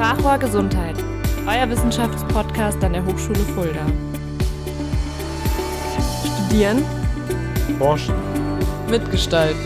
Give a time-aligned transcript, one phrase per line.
[0.00, 0.96] Sprachrohr Gesundheit,
[1.46, 3.84] euer Wissenschaftspodcast an der Hochschule Fulda.
[6.24, 6.82] Studieren,
[7.76, 8.14] Forschen,
[8.88, 9.60] mitgestalten.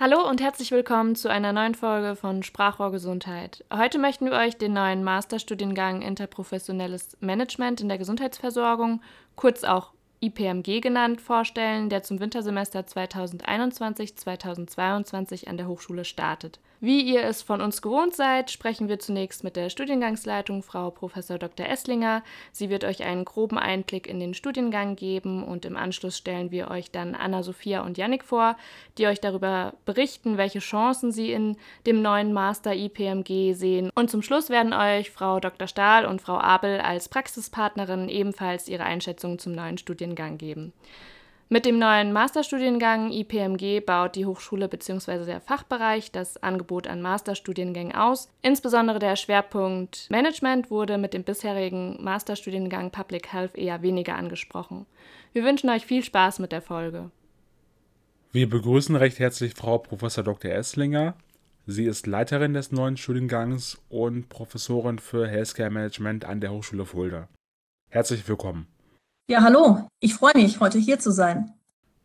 [0.00, 3.64] Hallo und herzlich willkommen zu einer neuen Folge von Sprachrohr Gesundheit.
[3.72, 9.02] Heute möchten wir euch den neuen Masterstudiengang Interprofessionelles Management in der Gesundheitsversorgung,
[9.36, 16.58] kurz auch IPMG genannt, vorstellen, der zum Wintersemester 2021-2022 an der Hochschule startet.
[16.80, 21.14] Wie ihr es von uns gewohnt seid, sprechen wir zunächst mit der Studiengangsleitung, Frau Prof.
[21.14, 21.66] Dr.
[21.66, 22.22] Esslinger.
[22.52, 26.70] Sie wird euch einen groben Einblick in den Studiengang geben und im Anschluss stellen wir
[26.70, 28.56] euch dann Anna-Sophia und Yannick vor,
[28.98, 33.90] die euch darüber berichten, welche Chancen sie in dem neuen Master IPMG sehen.
[33.94, 35.68] Und zum Schluss werden euch Frau Dr.
[35.68, 40.74] Stahl und Frau Abel als Praxispartnerin ebenfalls ihre Einschätzung zum neuen Studiengang geben.
[41.48, 45.24] Mit dem neuen Masterstudiengang IPMG baut die Hochschule bzw.
[45.24, 48.28] der Fachbereich das Angebot an Masterstudiengängen aus.
[48.42, 54.86] Insbesondere der Schwerpunkt Management wurde mit dem bisherigen Masterstudiengang Public Health eher weniger angesprochen.
[55.32, 57.12] Wir wünschen euch viel Spaß mit der Folge.
[58.32, 60.02] Wir begrüßen recht herzlich Frau Prof.
[60.02, 60.50] Dr.
[60.50, 61.14] Esslinger.
[61.64, 67.28] Sie ist Leiterin des neuen Studiengangs und Professorin für Healthcare Management an der Hochschule Fulda.
[67.88, 68.66] Herzlich willkommen.
[69.28, 69.88] Ja, hallo.
[69.98, 71.52] Ich freue mich, heute hier zu sein.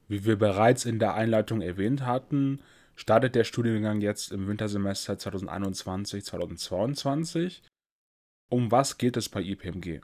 [0.08, 2.62] Wie wir bereits in der Einleitung erwähnt hatten,
[2.96, 7.62] startet der Studiengang jetzt im Wintersemester 2021-2022.
[8.50, 10.02] Um was geht es bei IPMG?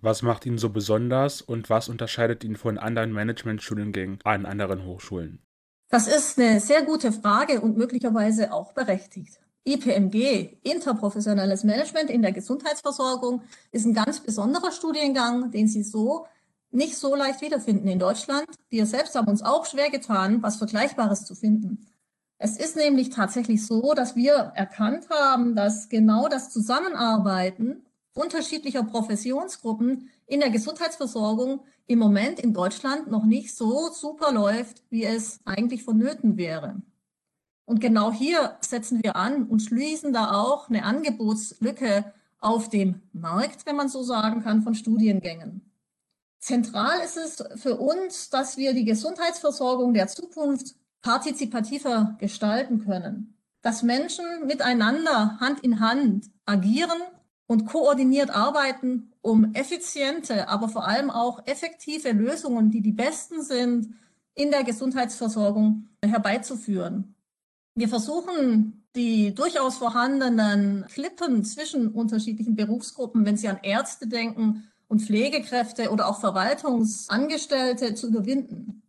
[0.00, 5.38] Was macht ihn so besonders und was unterscheidet ihn von anderen Managementstudiengängen an anderen Hochschulen?
[5.88, 9.38] Das ist eine sehr gute Frage und möglicherweise auch berechtigt.
[9.62, 16.26] IPMG, interprofessionelles Management in der Gesundheitsversorgung, ist ein ganz besonderer Studiengang, den Sie so
[16.76, 18.46] nicht so leicht wiederfinden in Deutschland.
[18.68, 21.86] Wir selbst haben uns auch schwer getan, was Vergleichbares zu finden.
[22.38, 30.10] Es ist nämlich tatsächlich so, dass wir erkannt haben, dass genau das Zusammenarbeiten unterschiedlicher Professionsgruppen
[30.26, 35.82] in der Gesundheitsversorgung im Moment in Deutschland noch nicht so super läuft, wie es eigentlich
[35.82, 36.82] vonnöten wäre.
[37.64, 43.66] Und genau hier setzen wir an und schließen da auch eine Angebotslücke auf dem Markt,
[43.66, 45.65] wenn man so sagen kann, von Studiengängen.
[46.46, 53.82] Zentral ist es für uns, dass wir die Gesundheitsversorgung der Zukunft partizipativer gestalten können, dass
[53.82, 57.02] Menschen miteinander Hand in Hand agieren
[57.48, 63.92] und koordiniert arbeiten, um effiziente, aber vor allem auch effektive Lösungen, die die besten sind,
[64.34, 67.16] in der Gesundheitsversorgung herbeizuführen.
[67.74, 75.02] Wir versuchen, die durchaus vorhandenen Klippen zwischen unterschiedlichen Berufsgruppen, wenn Sie an Ärzte denken, und
[75.02, 78.82] Pflegekräfte oder auch Verwaltungsangestellte zu überwinden.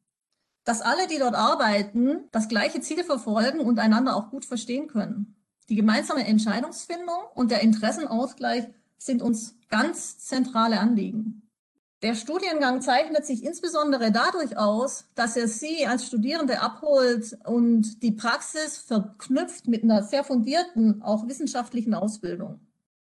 [0.63, 5.35] Dass alle, die dort arbeiten, das gleiche Ziel verfolgen und einander auch gut verstehen können.
[5.69, 11.47] Die gemeinsame Entscheidungsfindung und der Interessenausgleich sind uns ganz zentrale Anliegen.
[12.03, 18.11] Der Studiengang zeichnet sich insbesondere dadurch aus, dass er Sie als Studierende abholt und die
[18.11, 22.59] Praxis verknüpft mit einer sehr fundierten, auch wissenschaftlichen Ausbildung.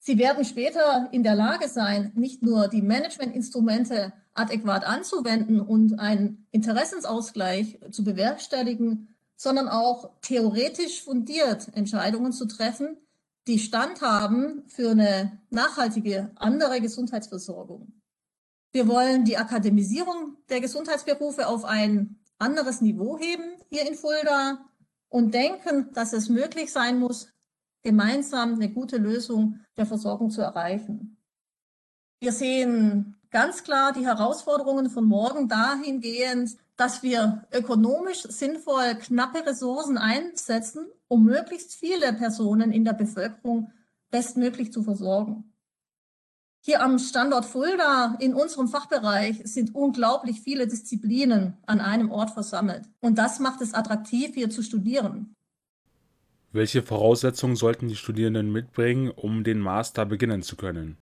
[0.07, 6.47] Sie werden später in der Lage sein, nicht nur die Managementinstrumente adäquat anzuwenden und einen
[6.51, 12.99] Interessensausgleich zu bewerkstelligen, sondern auch theoretisch fundiert Entscheidungen zu treffen,
[13.47, 17.91] die Stand haben für eine nachhaltige andere Gesundheitsversorgung.
[18.73, 24.67] Wir wollen die Akademisierung der Gesundheitsberufe auf ein anderes Niveau heben hier in Fulda
[25.09, 27.34] und denken, dass es möglich sein muss,
[27.85, 31.17] gemeinsam eine gute Lösung der Versorgung zu erreichen.
[32.21, 39.99] Wir sehen ganz klar die Herausforderungen von morgen dahingehend, dass wir ökonomisch sinnvoll knappe Ressourcen
[39.99, 43.71] einsetzen, um möglichst viele Personen in der Bevölkerung
[44.11, 45.53] bestmöglich zu versorgen.
[46.67, 52.89] Hier am Standort Fulda in unserem Fachbereich sind unglaublich viele Disziplinen an einem Ort versammelt.
[53.01, 55.37] Und das macht es attraktiv, hier zu studieren.
[56.55, 60.99] Welche Voraussetzungen sollten die Studierenden mitbringen, um den Master beginnen zu können?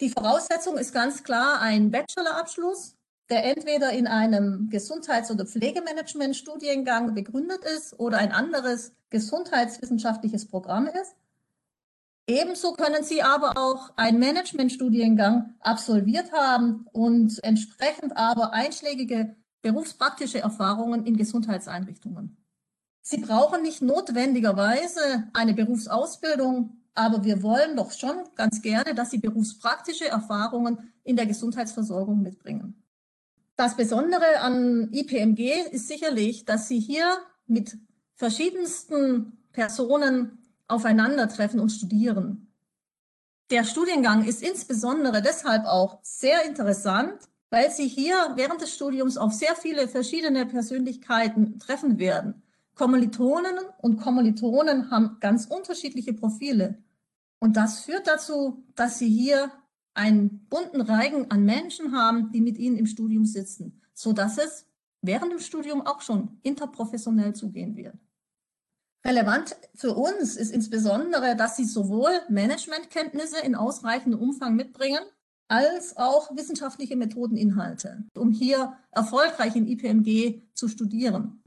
[0.00, 2.96] Die Voraussetzung ist ganz klar ein Bachelorabschluss,
[3.30, 11.14] der entweder in einem Gesundheits- oder Pflegemanagement-Studiengang begründet ist oder ein anderes gesundheitswissenschaftliches Programm ist.
[12.26, 21.06] Ebenso können Sie aber auch einen Managementstudiengang absolviert haben und entsprechend aber einschlägige berufspraktische Erfahrungen
[21.06, 22.41] in Gesundheitseinrichtungen.
[23.02, 29.18] Sie brauchen nicht notwendigerweise eine Berufsausbildung, aber wir wollen doch schon ganz gerne, dass Sie
[29.18, 32.80] berufspraktische Erfahrungen in der Gesundheitsversorgung mitbringen.
[33.56, 37.76] Das Besondere an IPMG ist sicherlich, dass Sie hier mit
[38.14, 40.38] verschiedensten Personen
[40.68, 42.52] aufeinandertreffen und studieren.
[43.50, 47.18] Der Studiengang ist insbesondere deshalb auch sehr interessant,
[47.50, 52.41] weil Sie hier während des Studiums auf sehr viele verschiedene Persönlichkeiten treffen werden.
[52.74, 56.82] Kommilitonen und Kommilitonen haben ganz unterschiedliche Profile.
[57.38, 59.50] Und das führt dazu, dass Sie hier
[59.94, 64.66] einen bunten Reigen an Menschen haben, die mit Ihnen im Studium sitzen, so dass es
[65.02, 67.96] während dem Studium auch schon interprofessionell zugehen wird.
[69.04, 75.02] Relevant für uns ist insbesondere, dass sie sowohl Managementkenntnisse in ausreichendem Umfang mitbringen,
[75.48, 81.41] als auch wissenschaftliche Methodeninhalte, um hier erfolgreich in IPMG zu studieren.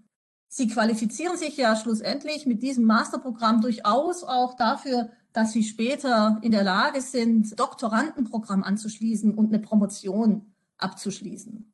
[0.48, 6.52] Sie qualifizieren sich ja schlussendlich mit diesem Masterprogramm durchaus auch dafür, dass sie später in
[6.52, 11.74] der Lage sind, Doktorandenprogramm anzuschließen und eine Promotion abzuschließen.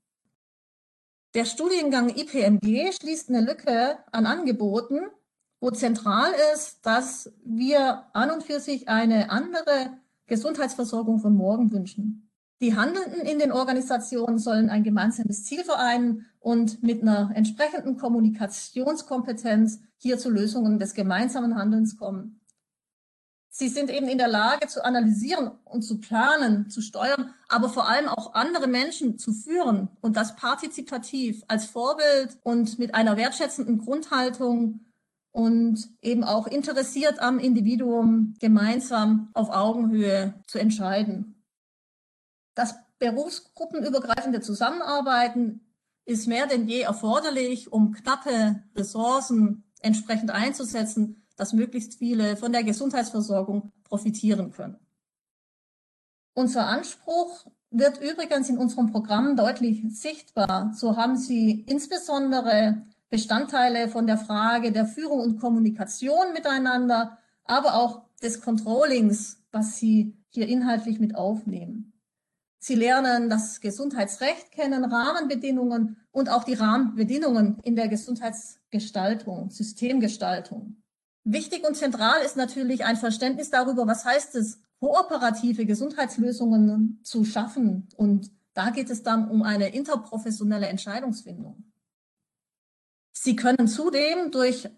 [1.33, 4.99] Der Studiengang IPMG schließt eine Lücke an Angeboten,
[5.61, 12.30] wo zentral ist, dass wir an und für sich eine andere Gesundheitsversorgung von morgen wünschen.
[12.61, 19.79] Die Handelnden in den Organisationen sollen ein gemeinsames Ziel vereinen und mit einer entsprechenden Kommunikationskompetenz
[19.97, 22.39] hier zu Lösungen des gemeinsamen Handelns kommen.
[23.49, 27.89] Sie sind eben in der Lage zu analysieren und zu planen, zu steuern, aber vor
[27.89, 33.79] allem auch andere Menschen zu führen und das partizipativ als Vorbild und mit einer wertschätzenden
[33.79, 34.81] Grundhaltung
[35.31, 41.40] und eben auch interessiert am Individuum gemeinsam auf Augenhöhe zu entscheiden.
[42.53, 45.61] Das berufsgruppenübergreifende Zusammenarbeiten
[46.05, 52.63] ist mehr denn je erforderlich, um knappe Ressourcen entsprechend einzusetzen, dass möglichst viele von der
[52.63, 54.77] Gesundheitsversorgung profitieren können.
[56.33, 60.73] Unser Anspruch wird übrigens in unserem Programm deutlich sichtbar.
[60.75, 68.03] So haben Sie insbesondere Bestandteile von der Frage der Führung und Kommunikation miteinander, aber auch
[68.21, 71.90] des Controllings, was Sie hier inhaltlich mit aufnehmen.
[72.63, 80.83] Sie lernen das Gesundheitsrecht kennen, Rahmenbedingungen und auch die Rahmenbedingungen in der Gesundheitsgestaltung, Systemgestaltung.
[81.23, 87.89] Wichtig und zentral ist natürlich ein Verständnis darüber, was heißt es, kooperative Gesundheitslösungen zu schaffen.
[87.97, 91.63] Und da geht es dann um eine interprofessionelle Entscheidungsfindung.
[93.11, 94.69] Sie können zudem durch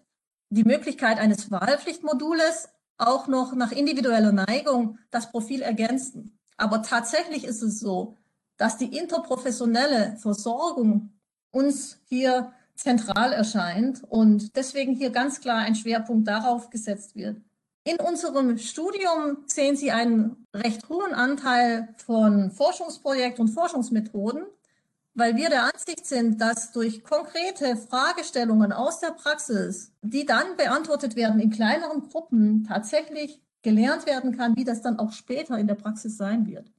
[0.48, 6.38] die Möglichkeit eines Wahlpflichtmodules auch noch nach individueller Neigung das Profil ergänzen.
[6.56, 8.16] Aber tatsächlich ist es so,
[8.56, 11.10] dass die interprofessionelle Versorgung
[11.50, 17.40] uns hier zentral erscheint und deswegen hier ganz klar ein Schwerpunkt darauf gesetzt wird.
[17.84, 24.44] In unserem Studium sehen Sie einen recht hohen Anteil von Forschungsprojekten und Forschungsmethoden,
[25.14, 31.14] weil wir der Ansicht sind, dass durch konkrete Fragestellungen aus der Praxis, die dann beantwortet
[31.14, 35.74] werden in kleineren Gruppen, tatsächlich gelernt werden kann, wie das dann auch später in der
[35.74, 36.70] Praxis sein wird.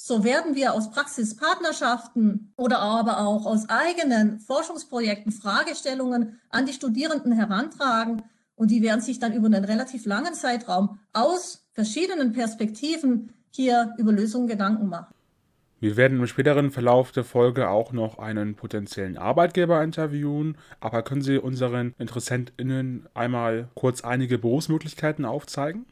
[0.00, 7.32] So werden wir aus Praxispartnerschaften oder aber auch aus eigenen Forschungsprojekten Fragestellungen an die Studierenden
[7.32, 8.22] herantragen
[8.54, 14.12] und die werden sich dann über einen relativ langen Zeitraum aus verschiedenen Perspektiven hier über
[14.12, 15.14] Lösungen Gedanken machen.
[15.80, 21.22] Wir werden im späteren Verlauf der Folge auch noch einen potenziellen Arbeitgeber interviewen, aber können
[21.22, 25.86] Sie unseren InteressentInnen einmal kurz einige Berufsmöglichkeiten aufzeigen?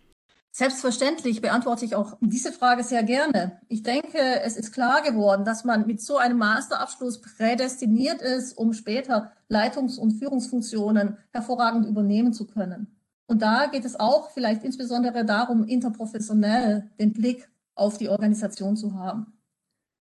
[0.51, 3.61] Selbstverständlich beantworte ich auch diese Frage sehr gerne.
[3.69, 8.73] Ich denke, es ist klar geworden, dass man mit so einem Masterabschluss prädestiniert ist, um
[8.73, 12.97] später Leitungs- und Führungsfunktionen hervorragend übernehmen zu können.
[13.27, 18.95] Und da geht es auch vielleicht insbesondere darum, interprofessionell den Blick auf die Organisation zu
[18.95, 19.36] haben.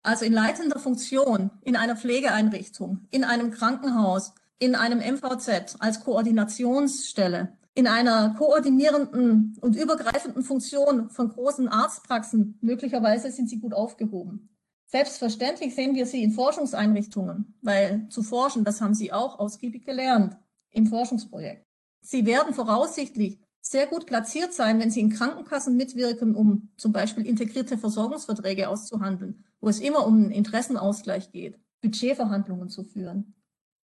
[0.06, 7.58] Also in leitender Funktion in einer Pflegeeinrichtung, in einem Krankenhaus, in einem MVZ als Koordinationsstelle,
[7.74, 14.56] in einer koordinierenden und übergreifenden Funktion von großen Arztpraxen, möglicherweise sind sie gut aufgehoben.
[14.86, 20.38] Selbstverständlich sehen wir sie in Forschungseinrichtungen, weil zu forschen, das haben sie auch ausgiebig gelernt
[20.70, 21.66] im Forschungsprojekt.
[22.02, 27.26] Sie werden voraussichtlich sehr gut platziert sein, wenn sie in Krankenkassen mitwirken, um zum Beispiel
[27.26, 33.34] integrierte Versorgungsverträge auszuhandeln wo es immer um einen Interessenausgleich geht, Budgetverhandlungen zu führen.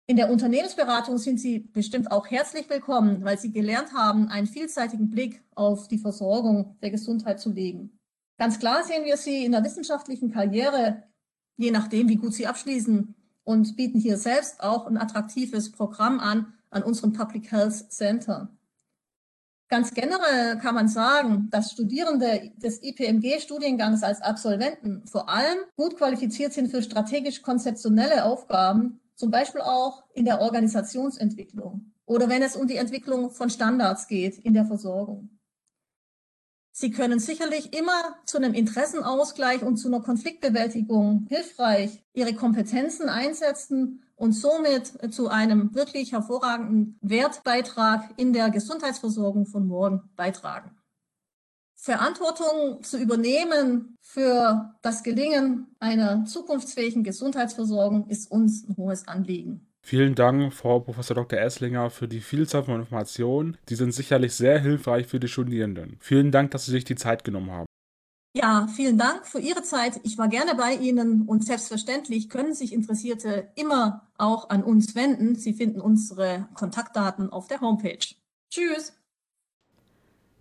[0.06, 5.10] In der Unternehmensberatung sind Sie bestimmt auch herzlich willkommen, weil Sie gelernt haben, einen vielseitigen
[5.10, 7.98] Blick auf die Versorgung der Gesundheit zu legen.
[8.38, 11.02] Ganz klar sehen wir Sie in der wissenschaftlichen Karriere,
[11.56, 16.54] je nachdem, wie gut Sie abschließen, und bieten hier selbst auch ein attraktives Programm an
[16.70, 18.55] an unserem Public Health Center.
[19.68, 26.52] Ganz generell kann man sagen, dass Studierende des IPMG-Studiengangs als Absolventen vor allem gut qualifiziert
[26.52, 31.92] sind für strategisch-konzeptionelle Aufgaben, zum Beispiel auch in der Organisationsentwicklung.
[32.06, 35.36] oder wenn es um die Entwicklung von Standards geht in der Versorgung.
[36.70, 44.04] Sie können sicherlich immer zu einem Interessenausgleich und zu einer Konfliktbewältigung hilfreich Ihre Kompetenzen einsetzen
[44.16, 50.76] und somit zu einem wirklich hervorragenden Wertbeitrag in der Gesundheitsversorgung von morgen beitragen.
[51.76, 59.68] Verantwortung zu übernehmen für das Gelingen einer zukunftsfähigen Gesundheitsversorgung ist uns ein hohes Anliegen.
[59.82, 61.06] Vielen Dank, Frau Prof.
[61.06, 61.38] Dr.
[61.38, 63.56] Esslinger, für die Vielzahl von Informationen.
[63.68, 65.98] Die sind sicherlich sehr hilfreich für die Studierenden.
[66.00, 67.66] Vielen Dank, dass Sie sich die Zeit genommen haben.
[68.36, 69.98] Ja, vielen Dank für Ihre Zeit.
[70.02, 75.36] Ich war gerne bei Ihnen und selbstverständlich können sich Interessierte immer auch an uns wenden.
[75.36, 78.14] Sie finden unsere Kontaktdaten auf der Homepage.
[78.50, 78.92] Tschüss.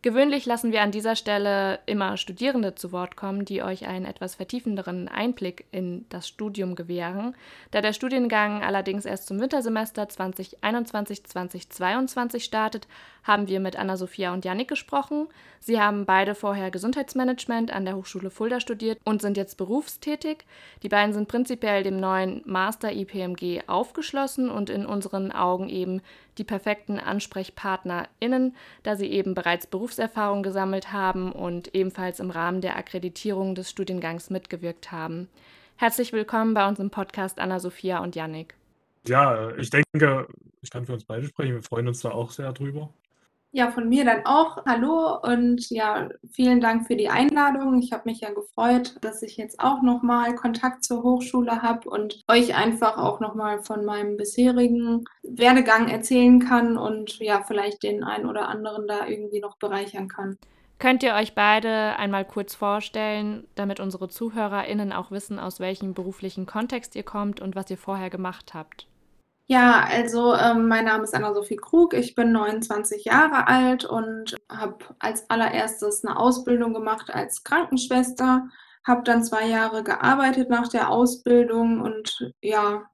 [0.06, 4.36] Gewöhnlich lassen wir an dieser Stelle immer Studierende zu Wort kommen, die euch einen etwas
[4.36, 7.36] vertiefenderen Einblick in das Studium gewähren.
[7.72, 12.88] Da der Studiengang allerdings erst zum Wintersemester 2021-2022 startet,
[13.26, 15.28] haben wir mit Anna-Sophia und Janik gesprochen.
[15.60, 20.46] Sie haben beide vorher Gesundheitsmanagement an der Hochschule Fulda studiert und sind jetzt berufstätig.
[20.84, 26.02] Die beiden sind prinzipiell dem neuen Master IPMG aufgeschlossen und in unseren Augen eben
[26.38, 32.78] die perfekten AnsprechpartnerInnen, da sie eben bereits Berufserfahrung gesammelt haben und ebenfalls im Rahmen der
[32.78, 35.30] Akkreditierung des Studiengangs mitgewirkt haben.
[35.78, 38.54] Herzlich willkommen bei uns im Podcast Anna-Sophia und Yannick.
[39.08, 40.28] Ja, ich denke,
[40.62, 41.54] ich kann für uns beide sprechen.
[41.54, 42.94] Wir freuen uns da auch sehr drüber.
[43.56, 47.80] Ja, von mir dann auch hallo und ja, vielen Dank für die Einladung.
[47.80, 52.22] Ich habe mich ja gefreut, dass ich jetzt auch nochmal Kontakt zur Hochschule habe und
[52.28, 58.26] euch einfach auch nochmal von meinem bisherigen Werdegang erzählen kann und ja, vielleicht den einen
[58.26, 60.38] oder anderen da irgendwie noch bereichern kann.
[60.78, 66.46] Könnt ihr euch beide einmal kurz vorstellen, damit unsere ZuhörerInnen auch wissen, aus welchem beruflichen
[66.46, 68.86] Kontext ihr kommt und was ihr vorher gemacht habt?
[69.48, 74.78] Ja, also ähm, mein Name ist Anna-Sophie Krug, ich bin 29 Jahre alt und habe
[74.98, 78.50] als allererstes eine Ausbildung gemacht als Krankenschwester,
[78.84, 82.86] habe dann zwei Jahre gearbeitet nach der Ausbildung und ja,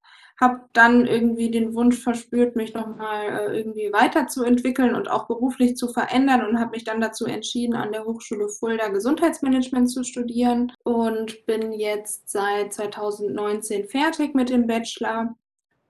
[0.42, 5.88] habe dann irgendwie den Wunsch verspürt, mich nochmal äh, irgendwie weiterzuentwickeln und auch beruflich zu
[5.88, 11.46] verändern und habe mich dann dazu entschieden, an der Hochschule Fulda Gesundheitsmanagement zu studieren und
[11.46, 15.36] bin jetzt seit 2019 fertig mit dem Bachelor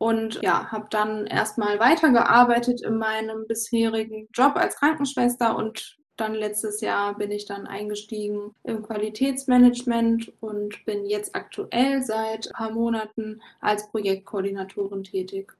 [0.01, 6.81] und ja, habe dann erstmal weitergearbeitet in meinem bisherigen Job als Krankenschwester und dann letztes
[6.81, 13.41] Jahr bin ich dann eingestiegen im Qualitätsmanagement und bin jetzt aktuell seit ein paar Monaten
[13.59, 15.53] als Projektkoordinatorin tätig.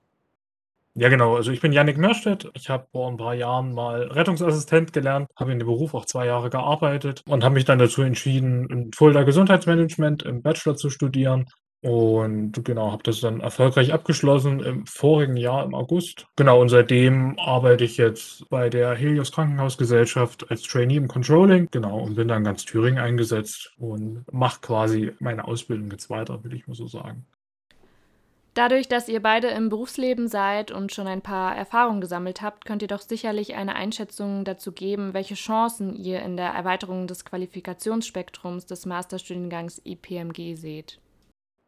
[0.96, 1.36] Ja, genau.
[1.36, 2.50] Also ich bin Yannick Mörstedt.
[2.56, 6.26] Ich habe vor ein paar Jahren mal Rettungsassistent gelernt, habe in dem Beruf auch zwei
[6.26, 11.46] Jahre gearbeitet und habe mich dann dazu entschieden, in Fulda Gesundheitsmanagement im Bachelor zu studieren
[11.82, 16.28] und genau, habe das dann erfolgreich abgeschlossen im vorigen Jahr im August.
[16.36, 21.68] Genau, und seitdem arbeite ich jetzt bei der Helios Krankenhausgesellschaft als Trainee im Controlling.
[21.72, 26.54] Genau, und bin dann ganz Thüringen eingesetzt und mache quasi meine Ausbildung jetzt weiter, will
[26.54, 27.26] ich mal so sagen.
[28.54, 32.82] Dadurch, dass ihr beide im Berufsleben seid und schon ein paar Erfahrungen gesammelt habt, könnt
[32.82, 38.66] ihr doch sicherlich eine Einschätzung dazu geben, welche Chancen ihr in der Erweiterung des Qualifikationsspektrums
[38.66, 41.00] des Masterstudiengangs IPMG seht.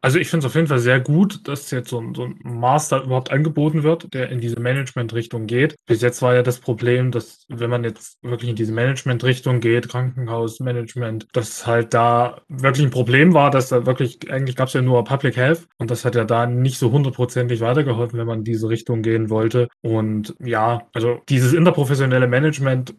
[0.04, 2.38] Also ich finde es auf jeden Fall sehr gut, dass jetzt so ein, so ein
[2.42, 5.76] Master überhaupt angeboten wird, der in diese Management-Richtung geht.
[5.86, 9.88] Bis jetzt war ja das Problem, dass wenn man jetzt wirklich in diese Management-Richtung geht,
[9.88, 14.82] Krankenhausmanagement, dass halt da wirklich ein Problem war, dass da wirklich, eigentlich gab es ja
[14.82, 18.44] nur Public Health und das hat ja da nicht so hundertprozentig weitergeholfen, wenn man in
[18.44, 19.68] diese Richtung gehen wollte.
[19.80, 22.94] Und ja, also dieses interprofessionelle Management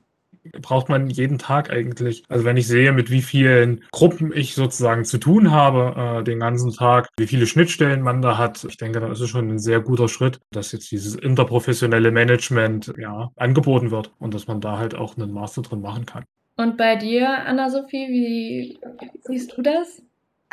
[0.62, 2.24] braucht man jeden Tag eigentlich.
[2.30, 6.40] Also wenn ich sehe, mit wie vielen Gruppen ich sozusagen zu tun habe äh, den
[6.40, 9.60] ganzen Tag, wie viele Schnittstellen man da hat, ich denke, da ist es schon ein
[9.60, 14.78] sehr guter Schritt, dass jetzt dieses interprofessionelle Management ja angeboten wird und dass man da
[14.78, 16.26] halt auch einen Master drin machen kann.
[16.58, 18.80] Und bei dir, Anna-Sophie, wie
[19.24, 20.02] siehst du das?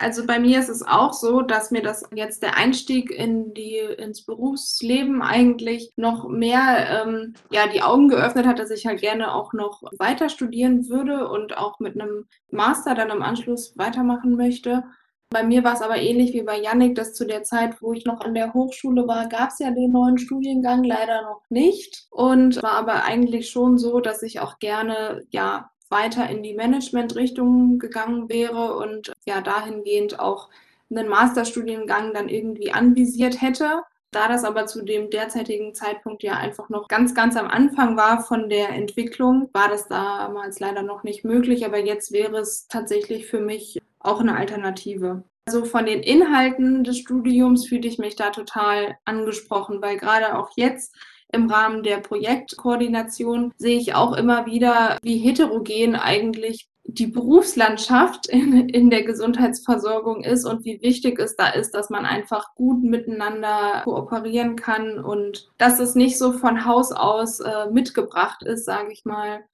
[0.02, 3.78] Also bei mir ist es auch so, dass mir das jetzt der Einstieg in die,
[3.78, 9.32] ins Berufsleben eigentlich noch mehr ähm, ja, die Augen geöffnet hat, dass ich halt gerne
[9.32, 14.82] auch noch weiter studieren würde und auch mit einem Master dann im Anschluss weitermachen möchte.
[15.30, 18.04] Bei mir war es aber ähnlich wie bei Yannick, dass zu der Zeit, wo ich
[18.04, 22.06] noch an der Hochschule war, gab es ja den neuen Studiengang leider noch nicht.
[22.10, 27.78] Und war aber eigentlich schon so, dass ich auch gerne ja weiter in die Management-Richtung
[27.78, 30.48] gegangen wäre und ja dahingehend auch
[30.90, 33.82] einen Masterstudiengang dann irgendwie anvisiert hätte.
[34.10, 38.22] Da das aber zu dem derzeitigen Zeitpunkt ja einfach noch ganz, ganz am Anfang war
[38.22, 41.64] von der Entwicklung, war das damals leider noch nicht möglich.
[41.64, 45.24] Aber jetzt wäre es tatsächlich für mich auch eine Alternative.
[45.46, 50.50] Also von den Inhalten des Studiums fühle ich mich da total angesprochen, weil gerade auch
[50.56, 50.94] jetzt
[51.32, 58.68] im Rahmen der Projektkoordination sehe ich auch immer wieder, wie heterogen eigentlich die Berufslandschaft in,
[58.68, 63.82] in der Gesundheitsversorgung ist und wie wichtig es da ist, dass man einfach gut miteinander
[63.84, 69.04] kooperieren kann und dass es nicht so von Haus aus äh, mitgebracht ist, sage ich
[69.04, 69.44] mal,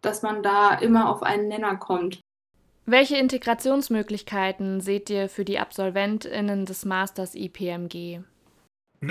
[0.00, 2.20] dass man da immer auf einen Nenner kommt.
[2.86, 8.20] Welche Integrationsmöglichkeiten seht ihr für die AbsolventInnen des Masters IPMG?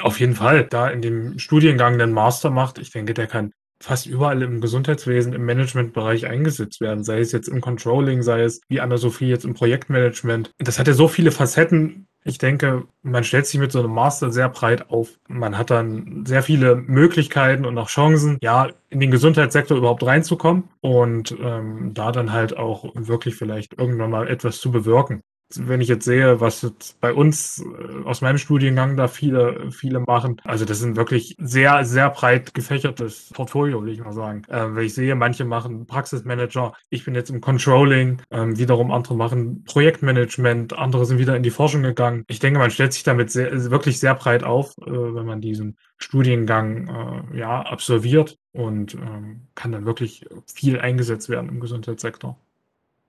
[0.01, 4.07] Auf jeden Fall, da in dem Studiengang den Master macht, ich denke, der kann fast
[4.07, 8.81] überall im Gesundheitswesen, im Managementbereich eingesetzt werden, sei es jetzt im Controlling, sei es wie
[8.81, 10.51] Anna-Sophie jetzt im Projektmanagement.
[10.57, 12.07] Das hat ja so viele Facetten.
[12.23, 15.17] Ich denke, man stellt sich mit so einem Master sehr breit auf.
[15.29, 20.65] Man hat dann sehr viele Möglichkeiten und auch Chancen, ja, in den Gesundheitssektor überhaupt reinzukommen
[20.81, 25.21] und ähm, da dann halt auch wirklich vielleicht irgendwann mal etwas zu bewirken
[25.55, 29.99] wenn ich jetzt sehe, was jetzt bei uns äh, aus meinem Studiengang da viele, viele
[30.01, 34.41] machen, also das sind wirklich sehr, sehr breit gefächertes Portfolio, will ich mal sagen.
[34.49, 39.15] Ähm, wenn ich sehe, manche machen Praxismanager, ich bin jetzt im Controlling, ähm, wiederum andere
[39.15, 42.25] machen Projektmanagement, andere sind wieder in die Forschung gegangen.
[42.27, 45.77] Ich denke, man stellt sich damit sehr, wirklich sehr breit auf, äh, wenn man diesen
[45.97, 46.87] Studiengang
[47.33, 52.37] äh, ja, absolviert und ähm, kann dann wirklich viel eingesetzt werden im Gesundheitssektor.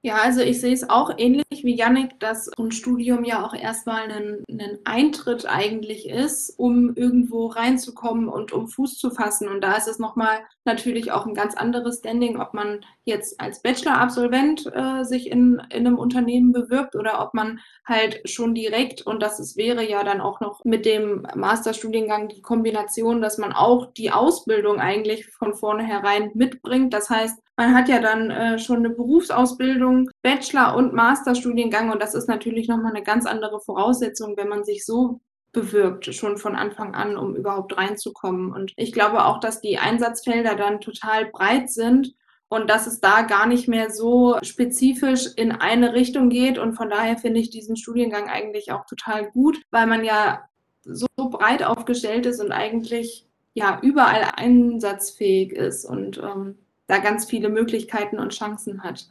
[0.02, 4.10] Ja, also ich sehe es auch ähnlich wie Yannick, dass ein Studium ja auch erstmal
[4.10, 9.48] ein, ein Eintritt eigentlich ist, um irgendwo reinzukommen und um Fuß zu fassen.
[9.48, 13.62] Und da ist es nochmal natürlich auch ein ganz anderes Standing, ob man jetzt als
[13.62, 19.20] Bachelor-Absolvent äh, sich in, in einem Unternehmen bewirbt oder ob man halt schon direkt, und
[19.20, 23.92] das ist, wäre ja dann auch noch mit dem Masterstudiengang die Kombination, dass man auch
[23.92, 26.92] die Ausbildung eigentlich von vornherein mitbringt.
[26.94, 32.14] Das heißt, man hat ja dann äh, schon eine Berufsausbildung, Bachelor- und Masterstudiengang und das
[32.14, 35.20] ist natürlich nochmal eine ganz andere Voraussetzung, wenn man sich so
[35.52, 38.52] bewirbt, schon von Anfang an, um überhaupt reinzukommen.
[38.52, 42.14] Und ich glaube auch, dass die Einsatzfelder dann total breit sind
[42.48, 46.58] und dass es da gar nicht mehr so spezifisch in eine Richtung geht.
[46.58, 50.42] Und von daher finde ich diesen Studiengang eigentlich auch total gut, weil man ja
[50.84, 57.48] so breit aufgestellt ist und eigentlich ja überall einsatzfähig ist und ähm, da ganz viele
[57.48, 59.08] Möglichkeiten und Chancen hat.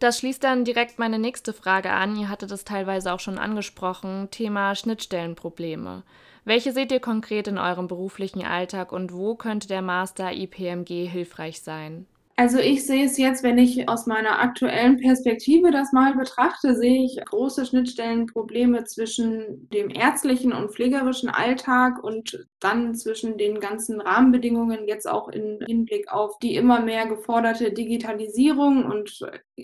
[0.00, 2.16] Das schließt dann direkt meine nächste Frage an.
[2.16, 4.28] Ihr hattet es teilweise auch schon angesprochen.
[4.30, 6.04] Thema Schnittstellenprobleme.
[6.46, 11.60] Welche seht ihr konkret in eurem beruflichen Alltag und wo könnte der Master IPMG hilfreich
[11.60, 12.06] sein?
[12.40, 17.04] Also ich sehe es jetzt, wenn ich aus meiner aktuellen Perspektive das mal betrachte, sehe
[17.04, 24.88] ich große Schnittstellenprobleme zwischen dem ärztlichen und pflegerischen Alltag und dann zwischen den ganzen Rahmenbedingungen,
[24.88, 29.20] jetzt auch im Hinblick auf die immer mehr geforderte Digitalisierung und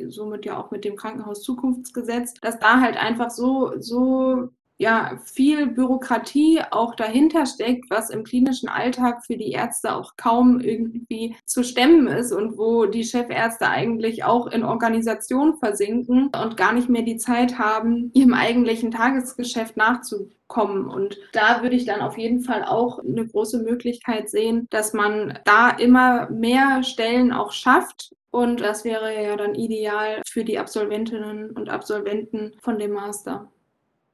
[0.08, 6.60] somit ja auch mit dem Krankenhauszukunftsgesetz, dass da halt einfach so, so ja viel Bürokratie
[6.70, 12.06] auch dahinter steckt, was im klinischen Alltag für die Ärzte auch kaum irgendwie zu stemmen
[12.06, 17.16] ist und wo die Chefärzte eigentlich auch in Organisation versinken und gar nicht mehr die
[17.16, 20.88] Zeit haben, ihrem eigentlichen Tagesgeschäft nachzukommen.
[20.88, 25.38] Und da würde ich dann auf jeden Fall auch eine große Möglichkeit sehen, dass man
[25.44, 31.52] da immer mehr Stellen auch schafft, und das wäre ja dann ideal für die Absolventinnen
[31.52, 33.50] und Absolventen von dem Master.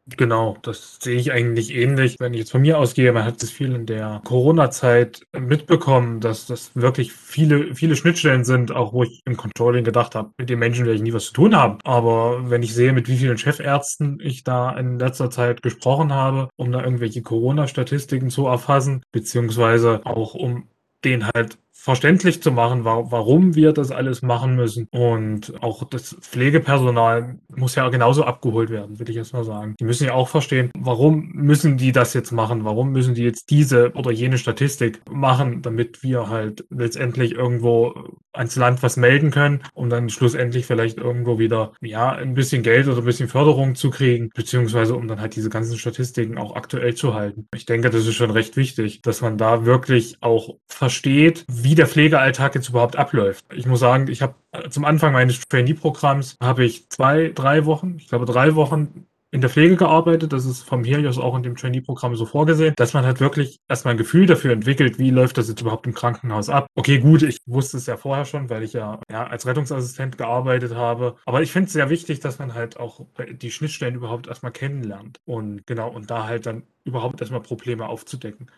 [0.07, 2.17] Genau, das sehe ich eigentlich ähnlich.
[2.19, 6.47] Wenn ich jetzt von mir ausgehe, man hat es viel in der Corona-Zeit mitbekommen, dass
[6.47, 10.59] das wirklich viele, viele Schnittstellen sind, auch wo ich im Controlling gedacht habe, mit den
[10.59, 11.79] Menschen werde ich nie was zu tun haben.
[11.85, 16.49] Aber wenn ich sehe, mit wie vielen Chefärzten ich da in letzter Zeit gesprochen habe,
[16.57, 20.67] um da irgendwelche Corona-Statistiken zu erfassen, beziehungsweise auch um
[21.05, 24.87] den halt verständlich zu machen, warum wir das alles machen müssen.
[24.92, 29.75] Und auch das Pflegepersonal muss ja genauso abgeholt werden, will ich jetzt mal sagen.
[29.81, 32.64] Die müssen ja auch verstehen, warum müssen die das jetzt machen?
[32.64, 37.95] Warum müssen die jetzt diese oder jene Statistik machen, damit wir halt letztendlich irgendwo
[38.33, 42.87] ans Land was melden können, um dann schlussendlich vielleicht irgendwo wieder, ja, ein bisschen Geld
[42.87, 46.95] oder ein bisschen Förderung zu kriegen, beziehungsweise um dann halt diese ganzen Statistiken auch aktuell
[46.95, 47.47] zu halten.
[47.55, 51.75] Ich denke, das ist schon recht wichtig, dass man da wirklich auch versteht, wie wie
[51.75, 53.47] der Pflegealltag jetzt überhaupt abläuft.
[53.55, 54.35] Ich muss sagen, ich habe
[54.69, 59.49] zum Anfang meines Trainee-Programms habe ich zwei, drei Wochen, ich glaube drei Wochen in der
[59.49, 60.35] Pflege gearbeitet.
[60.35, 63.95] Das ist vom Helios auch in dem Trainee-Programm so vorgesehen, dass man halt wirklich erstmal
[63.95, 66.67] ein Gefühl dafür entwickelt, wie läuft das jetzt überhaupt im Krankenhaus ab.
[66.75, 70.75] Okay, gut, ich wusste es ja vorher schon, weil ich ja, ja als Rettungsassistent gearbeitet
[70.75, 71.17] habe.
[71.25, 73.07] Aber ich finde es sehr wichtig, dass man halt auch
[73.41, 78.49] die Schnittstellen überhaupt erstmal kennenlernt und genau, und da halt dann überhaupt erstmal Probleme aufzudecken.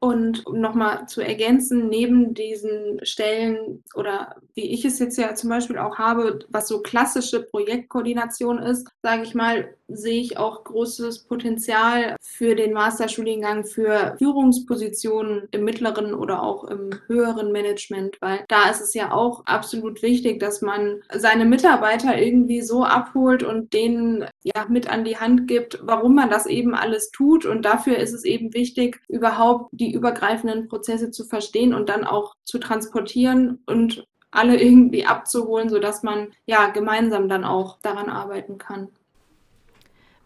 [0.00, 5.78] Und nochmal zu ergänzen, neben diesen Stellen oder wie ich es jetzt ja zum Beispiel
[5.78, 12.16] auch habe, was so klassische Projektkoordination ist, sage ich mal, sehe ich auch großes Potenzial
[12.20, 18.82] für den Masterstudiengang für Führungspositionen im mittleren oder auch im höheren Management, weil da ist
[18.82, 24.66] es ja auch absolut wichtig, dass man seine Mitarbeiter irgendwie so abholt und denen ja
[24.68, 27.46] mit an die Hand gibt, warum man das eben alles tut.
[27.46, 32.34] Und dafür ist es eben wichtig, überhaupt die übergreifenden Prozesse zu verstehen und dann auch
[32.44, 38.88] zu transportieren und alle irgendwie abzuholen, sodass man ja gemeinsam dann auch daran arbeiten kann.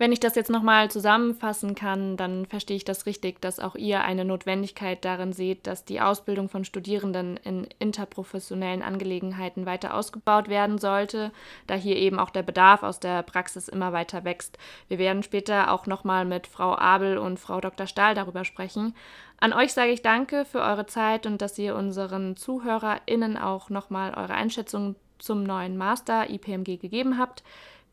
[0.03, 4.01] Wenn ich das jetzt nochmal zusammenfassen kann, dann verstehe ich das richtig, dass auch ihr
[4.01, 10.79] eine Notwendigkeit darin seht, dass die Ausbildung von Studierenden in interprofessionellen Angelegenheiten weiter ausgebaut werden
[10.79, 11.31] sollte,
[11.69, 14.59] da hier eben auch der Bedarf aus der Praxis immer weiter wächst.
[14.89, 17.87] Wir werden später auch nochmal mit Frau Abel und Frau Dr.
[17.87, 18.97] Stahl darüber sprechen.
[19.43, 24.15] An euch sage ich danke für eure Zeit und dass ihr unseren ZuhörerInnen auch nochmal
[24.15, 27.43] eure Einschätzung zum neuen Master IPMG gegeben habt.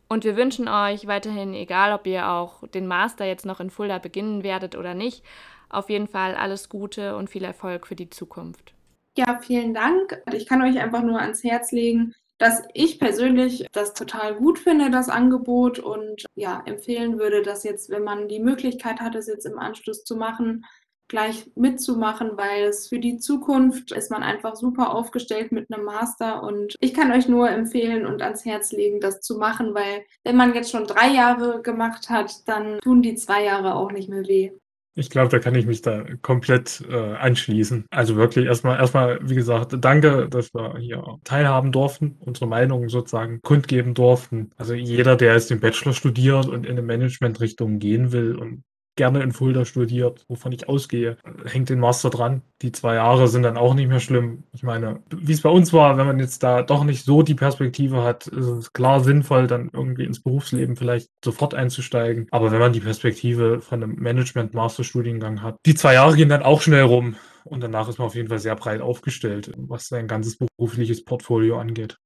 [0.07, 3.97] Und wir wünschen euch weiterhin, egal ob ihr auch den Master jetzt noch in Fulda
[3.97, 5.25] beginnen werdet oder nicht,
[5.69, 8.75] auf jeden Fall alles Gute und viel Erfolg für die Zukunft.
[9.17, 10.21] Ja, vielen Dank.
[10.31, 14.91] Ich kann euch einfach nur ans Herz legen, dass ich persönlich das total gut finde,
[14.91, 19.47] das Angebot und ja, empfehlen würde, dass jetzt, wenn man die Möglichkeit hat, es jetzt
[19.47, 20.63] im Anschluss zu machen,
[21.09, 26.43] gleich mitzumachen, weil es für die Zukunft ist man einfach super aufgestellt mit einem Master
[26.43, 30.37] und ich kann euch nur empfehlen und ans Herz legen, das zu machen, weil wenn
[30.37, 34.27] man jetzt schon drei Jahre gemacht hat, dann tun die zwei Jahre auch nicht mehr
[34.27, 34.51] weh.
[34.95, 37.85] Ich glaube, da kann ich mich da komplett äh, anschließen.
[37.89, 43.39] Also wirklich erstmal, erstmal, wie gesagt, danke, dass wir hier teilhaben durften, unsere Meinungen sozusagen
[43.41, 44.51] kundgeben durften.
[44.57, 48.63] Also jeder, der jetzt den Bachelor studiert und in eine Managementrichtung gehen will und
[48.99, 51.15] gerne in Fulda studiert, wovon ich ausgehe.
[51.45, 52.41] Hängt den Master dran.
[52.61, 54.43] Die zwei Jahre sind dann auch nicht mehr schlimm.
[54.51, 57.33] Ich meine, wie es bei uns war, wenn man jetzt da doch nicht so die
[57.33, 62.27] Perspektive hat, ist es klar sinnvoll, dann irgendwie ins Berufsleben vielleicht sofort einzusteigen.
[62.31, 66.61] Aber wenn man die Perspektive von einem Management-Masterstudiengang hat, die zwei Jahre gehen dann auch
[66.61, 67.15] schnell rum.
[67.45, 71.57] Und danach ist man auf jeden Fall sehr breit aufgestellt, was sein ganzes berufliches Portfolio
[71.57, 71.97] angeht.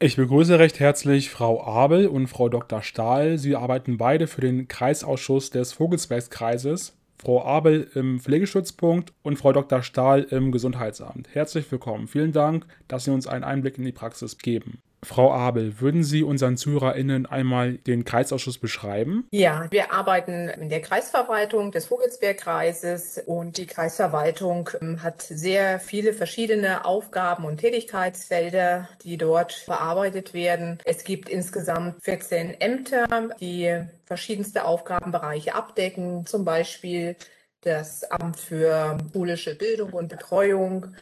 [0.00, 2.82] Ich begrüße recht herzlich Frau Abel und Frau Dr.
[2.82, 3.36] Stahl.
[3.36, 6.96] Sie arbeiten beide für den Kreisausschuss des Vogelsbergkreises.
[7.20, 9.82] Frau Abel im Pflegestützpunkt und Frau Dr.
[9.82, 11.26] Stahl im Gesundheitsamt.
[11.34, 12.06] Herzlich willkommen.
[12.06, 14.80] Vielen Dank, dass Sie uns einen Einblick in die Praxis geben.
[15.02, 19.26] Frau Abel, würden Sie unseren ZuhörerInnen einmal den Kreisausschuss beschreiben?
[19.30, 26.12] Ja, wir arbeiten in der Kreisverwaltung des Vogelsbergkreises und die Kreisverwaltung ähm, hat sehr viele
[26.12, 30.78] verschiedene Aufgaben und Tätigkeitsfelder, die dort bearbeitet werden.
[30.84, 33.06] Es gibt insgesamt 14 Ämter,
[33.40, 37.16] die verschiedenste Aufgabenbereiche abdecken, zum Beispiel
[37.60, 40.94] das Amt für schulische Bildung und Betreuung,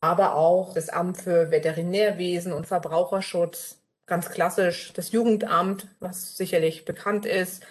[0.00, 7.26] aber auch das Amt für Veterinärwesen und Verbraucherschutz, ganz klassisch das Jugendamt, was sicherlich bekannt
[7.26, 7.64] ist,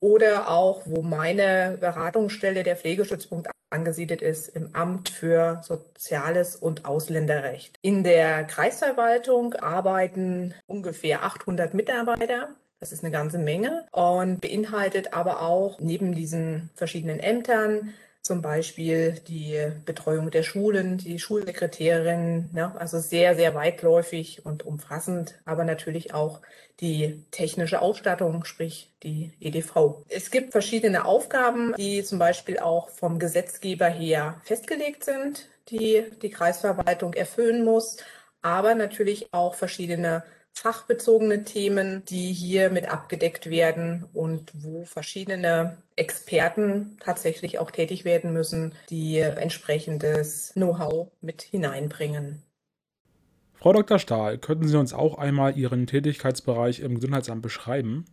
[0.00, 7.78] oder auch, wo meine Beratungsstelle der Pflegestützpunkt angesiedelt ist, im Amt für Soziales und Ausländerrecht.
[7.82, 12.48] In der Kreisverwaltung arbeiten ungefähr 800 Mitarbeiter.
[12.80, 19.20] Das ist eine ganze Menge und beinhaltet aber auch neben diesen verschiedenen Ämtern zum Beispiel
[19.26, 22.72] die Betreuung der Schulen, die Schulsekretärin, ne?
[22.78, 26.40] also sehr, sehr weitläufig und umfassend, aber natürlich auch
[26.80, 30.04] die technische Ausstattung, sprich die EDV.
[30.08, 36.30] Es gibt verschiedene Aufgaben, die zum Beispiel auch vom Gesetzgeber her festgelegt sind, die die
[36.30, 37.96] Kreisverwaltung erfüllen muss,
[38.40, 40.22] aber natürlich auch verschiedene
[40.54, 48.32] fachbezogene Themen, die hier mit abgedeckt werden und wo verschiedene Experten tatsächlich auch tätig werden
[48.32, 52.42] müssen, die entsprechendes Know-how mit hineinbringen.
[53.54, 53.98] Frau Dr.
[53.98, 58.04] Stahl, könnten Sie uns auch einmal Ihren Tätigkeitsbereich im Gesundheitsamt beschreiben?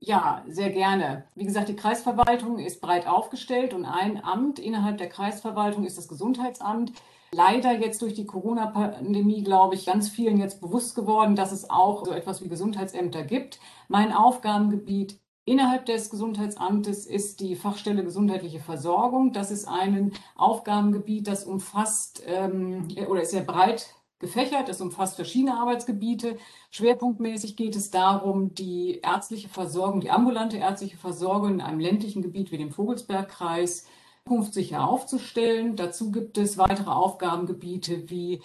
[0.00, 1.24] Ja, sehr gerne.
[1.34, 6.08] Wie gesagt, die Kreisverwaltung ist breit aufgestellt und ein Amt innerhalb der Kreisverwaltung ist das
[6.08, 6.92] Gesundheitsamt
[7.32, 12.06] leider jetzt durch die Corona-Pandemie, glaube ich, ganz vielen jetzt bewusst geworden, dass es auch
[12.06, 13.60] so etwas wie Gesundheitsämter gibt.
[13.88, 19.32] Mein Aufgabengebiet Innerhalb des Gesundheitsamtes ist die Fachstelle gesundheitliche Versorgung.
[19.32, 24.68] Das ist ein Aufgabengebiet, das umfasst ähm, oder ist sehr breit gefächert.
[24.68, 26.38] Es umfasst verschiedene Arbeitsgebiete.
[26.70, 32.50] Schwerpunktmäßig geht es darum, die ärztliche Versorgung, die ambulante ärztliche Versorgung in einem ländlichen Gebiet
[32.50, 33.86] wie dem Vogelsbergkreis
[34.24, 35.76] zukunftssicher aufzustellen.
[35.76, 38.42] Dazu gibt es weitere Aufgabengebiete wie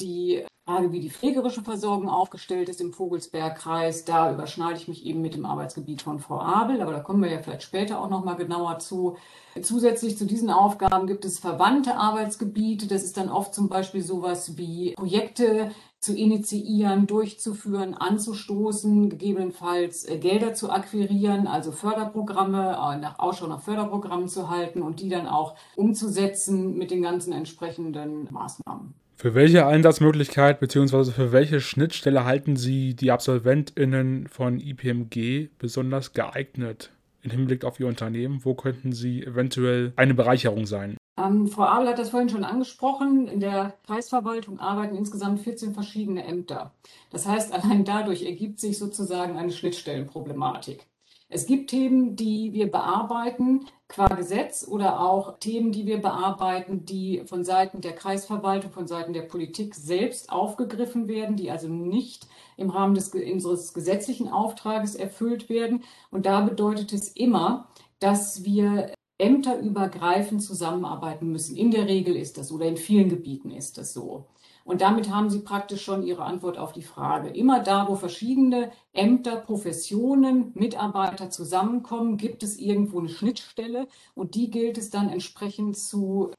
[0.00, 5.20] die Frage, wie die pflegerische Versorgung aufgestellt ist im Vogelsbergkreis, da überschneide ich mich eben
[5.20, 8.24] mit dem Arbeitsgebiet von Frau Abel, aber da kommen wir ja vielleicht später auch noch
[8.24, 9.18] mal genauer zu.
[9.60, 12.86] Zusätzlich zu diesen Aufgaben gibt es verwandte Arbeitsgebiete.
[12.86, 20.16] Das ist dann oft zum Beispiel sowas wie Projekte zu initiieren, durchzuführen, anzustoßen, gegebenenfalls äh,
[20.16, 25.26] Gelder zu akquirieren, also Förderprogramme, äh, nach Ausschau nach Förderprogrammen zu halten und die dann
[25.26, 28.94] auch umzusetzen mit den ganzen entsprechenden Maßnahmen.
[29.16, 31.12] Für welche Einsatzmöglichkeit bzw.
[31.12, 36.90] für welche Schnittstelle halten Sie die AbsolventInnen von IPMG besonders geeignet
[37.22, 38.44] im Hinblick auf Ihr Unternehmen?
[38.44, 40.96] Wo könnten Sie eventuell eine Bereicherung sein?
[41.16, 43.28] Ähm, Frau Abel hat das vorhin schon angesprochen.
[43.28, 46.72] In der Kreisverwaltung arbeiten insgesamt 14 verschiedene Ämter.
[47.10, 50.86] Das heißt, allein dadurch ergibt sich sozusagen eine Schnittstellenproblematik.
[51.34, 57.24] Es gibt Themen, die wir bearbeiten qua Gesetz oder auch Themen, die wir bearbeiten, die
[57.26, 62.70] von Seiten der Kreisverwaltung, von Seiten der Politik selbst aufgegriffen werden, die also nicht im
[62.70, 65.82] Rahmen des, unseres gesetzlichen Auftrages erfüllt werden.
[66.12, 67.66] Und da bedeutet es immer,
[67.98, 71.56] dass wir ämterübergreifend zusammenarbeiten müssen.
[71.56, 74.28] In der Regel ist das oder in vielen Gebieten ist das so.
[74.64, 77.28] Und damit haben Sie praktisch schon Ihre Antwort auf die Frage.
[77.28, 84.50] Immer da, wo verschiedene Ämter, Professionen, Mitarbeiter zusammenkommen, gibt es irgendwo eine Schnittstelle und die
[84.50, 86.30] gilt es dann entsprechend zu,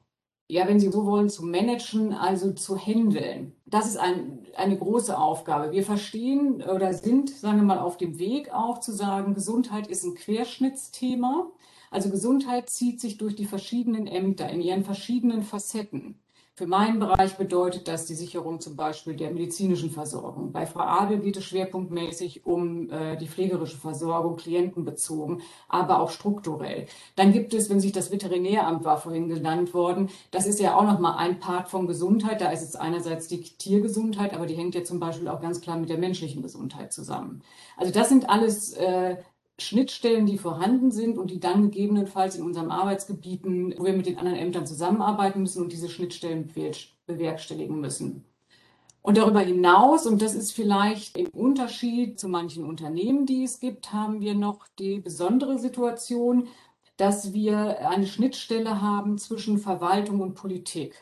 [0.48, 3.54] ja, wenn Sie so wollen, zu managen, also zu handeln.
[3.64, 5.70] Das ist ein, eine große Aufgabe.
[5.70, 10.02] Wir verstehen oder sind, sagen wir mal, auf dem Weg auch zu sagen, Gesundheit ist
[10.02, 11.46] ein Querschnittsthema.
[11.92, 16.18] Also Gesundheit zieht sich durch die verschiedenen Ämter in ihren verschiedenen Facetten.
[16.58, 20.52] Für meinen Bereich bedeutet das die Sicherung zum Beispiel der medizinischen Versorgung.
[20.52, 26.86] Bei Frau Adel geht es schwerpunktmäßig um äh, die pflegerische Versorgung, klientenbezogen, aber auch strukturell.
[27.14, 30.84] Dann gibt es, wenn sich das Veterinäramt war vorhin genannt worden, das ist ja auch
[30.84, 32.40] nochmal ein Part von Gesundheit.
[32.40, 35.76] Da ist es einerseits die Tiergesundheit, aber die hängt ja zum Beispiel auch ganz klar
[35.76, 37.42] mit der menschlichen Gesundheit zusammen.
[37.76, 39.18] Also das sind alles äh,
[39.58, 44.18] Schnittstellen, die vorhanden sind und die dann gegebenenfalls in unseren Arbeitsgebieten, wo wir mit den
[44.18, 46.50] anderen Ämtern zusammenarbeiten müssen und diese Schnittstellen
[47.06, 48.24] bewerkstelligen müssen.
[49.00, 53.92] Und darüber hinaus, und das ist vielleicht im Unterschied zu manchen Unternehmen, die es gibt,
[53.92, 56.48] haben wir noch die besondere Situation,
[56.96, 60.96] dass wir eine Schnittstelle haben zwischen Verwaltung und Politik.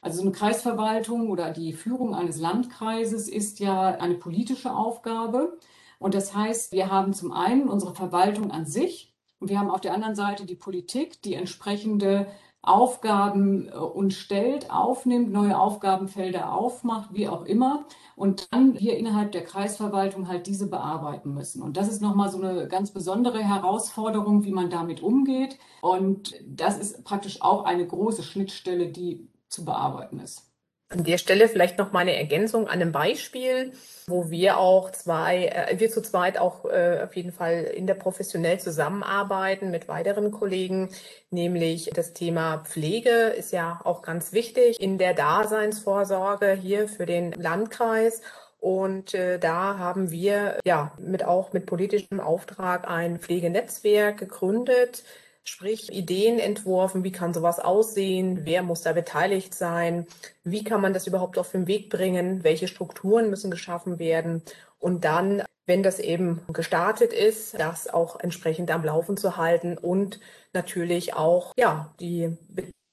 [0.00, 5.58] Also eine Kreisverwaltung oder die Führung eines Landkreises ist ja eine politische Aufgabe.
[5.98, 9.80] Und das heißt, wir haben zum einen unsere Verwaltung an sich und wir haben auf
[9.80, 12.26] der anderen Seite die Politik, die entsprechende
[12.66, 17.86] Aufgaben äh, uns stellt, aufnimmt, neue Aufgabenfelder aufmacht, wie auch immer.
[18.16, 21.62] Und dann wir innerhalb der Kreisverwaltung halt diese bearbeiten müssen.
[21.62, 25.58] Und das ist nochmal so eine ganz besondere Herausforderung, wie man damit umgeht.
[25.80, 30.45] Und das ist praktisch auch eine große Schnittstelle, die zu bearbeiten ist.
[30.88, 33.72] An der Stelle vielleicht noch meine Ergänzung an einem Beispiel,
[34.06, 39.72] wo wir auch zwei, äh, wir zu zweit auch äh, auf jeden Fall interprofessionell zusammenarbeiten
[39.72, 40.90] mit weiteren Kollegen,
[41.30, 47.32] nämlich das Thema Pflege ist ja auch ganz wichtig in der Daseinsvorsorge hier für den
[47.32, 48.22] Landkreis.
[48.60, 55.02] Und äh, da haben wir ja mit auch mit politischem Auftrag ein Pflegenetzwerk gegründet,
[55.48, 60.06] Sprich, Ideen entworfen, wie kann sowas aussehen, wer muss da beteiligt sein,
[60.42, 64.42] wie kann man das überhaupt auf den Weg bringen, welche Strukturen müssen geschaffen werden
[64.80, 70.18] und dann, wenn das eben gestartet ist, das auch entsprechend am Laufen zu halten und
[70.52, 72.36] natürlich auch, ja, die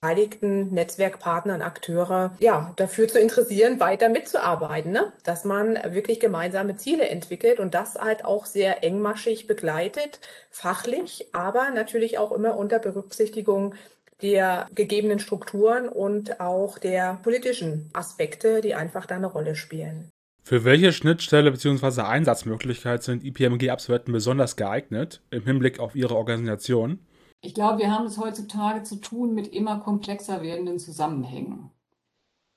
[0.04, 5.14] beteiligten Netzwerkpartner Akteure ja, dafür zu interessieren, weiter mitzuarbeiten, ne?
[5.24, 11.70] dass man wirklich gemeinsame Ziele entwickelt und das halt auch sehr engmaschig begleitet, fachlich, aber
[11.72, 13.76] natürlich auch immer unter Berücksichtigung
[14.22, 20.10] der gegebenen Strukturen und auch der politischen Aspekte, die einfach da eine Rolle spielen.
[20.44, 22.02] Für welche Schnittstelle bzw.
[22.02, 27.00] Einsatzmöglichkeit sind IPMG-Absolventen besonders geeignet im Hinblick auf ihre Organisation?
[27.46, 31.72] Ich glaube, wir haben es heutzutage zu tun mit immer komplexer werdenden Zusammenhängen.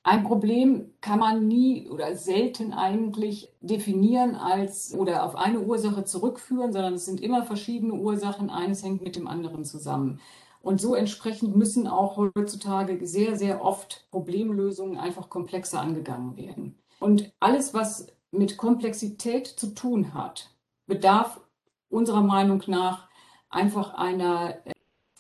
[0.05, 6.72] Ein Problem kann man nie oder selten eigentlich definieren als oder auf eine Ursache zurückführen,
[6.72, 8.49] sondern es sind immer verschiedene Ursachen.
[8.49, 10.20] Eines hängt mit dem anderen zusammen.
[10.62, 16.79] Und so entsprechend müssen auch heutzutage sehr, sehr oft Problemlösungen einfach komplexer angegangen werden.
[17.01, 20.55] Und alles, was mit Komplexität zu tun hat,
[20.87, 21.40] bedarf
[21.88, 23.09] unserer Meinung nach
[23.51, 24.59] einfach einer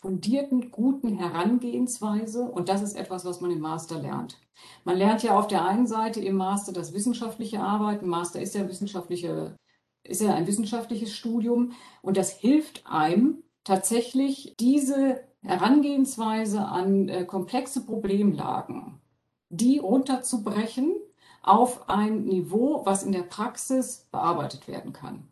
[0.00, 2.50] fundierten, guten Herangehensweise.
[2.50, 4.38] Und das ist etwas, was man im Master lernt.
[4.84, 8.06] Man lernt ja auf der einen Seite im Master das wissenschaftliche Arbeiten.
[8.06, 9.56] Master ist ja wissenschaftliche,
[10.04, 11.72] ist ja ein wissenschaftliches Studium.
[12.02, 19.00] Und das hilft einem tatsächlich, diese Herangehensweise an äh, komplexe Problemlagen,
[19.48, 20.94] die runterzubrechen
[21.42, 25.28] auf ein Niveau, was in der Praxis bearbeitet werden kann.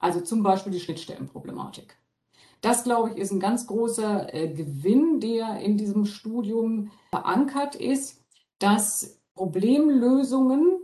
[0.00, 1.99] Also zum Beispiel die Schnittstellenproblematik.
[2.60, 8.22] Das, glaube ich, ist ein ganz großer äh, Gewinn, der in diesem Studium verankert ist,
[8.58, 10.78] dass Problemlösungen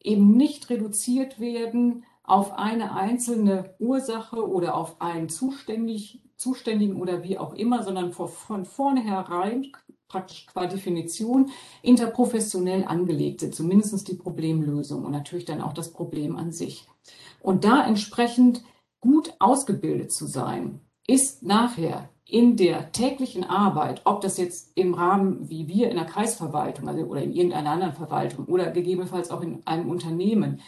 [0.00, 7.38] eben nicht reduziert werden auf eine einzelne Ursache oder auf einen zuständig, Zuständigen oder wie
[7.38, 9.72] auch immer, sondern von vornherein
[10.08, 16.36] praktisch qua Definition interprofessionell angelegt sind, zumindest die Problemlösung und natürlich dann auch das Problem
[16.36, 16.86] an sich.
[17.40, 18.62] Und da entsprechend
[19.00, 25.50] gut ausgebildet zu sein, ist nachher in der täglichen Arbeit, ob das jetzt im Rahmen
[25.50, 29.66] wie wir in der Kreisverwaltung also, oder in irgendeiner anderen Verwaltung oder gegebenenfalls auch in
[29.66, 30.60] einem Unternehmen,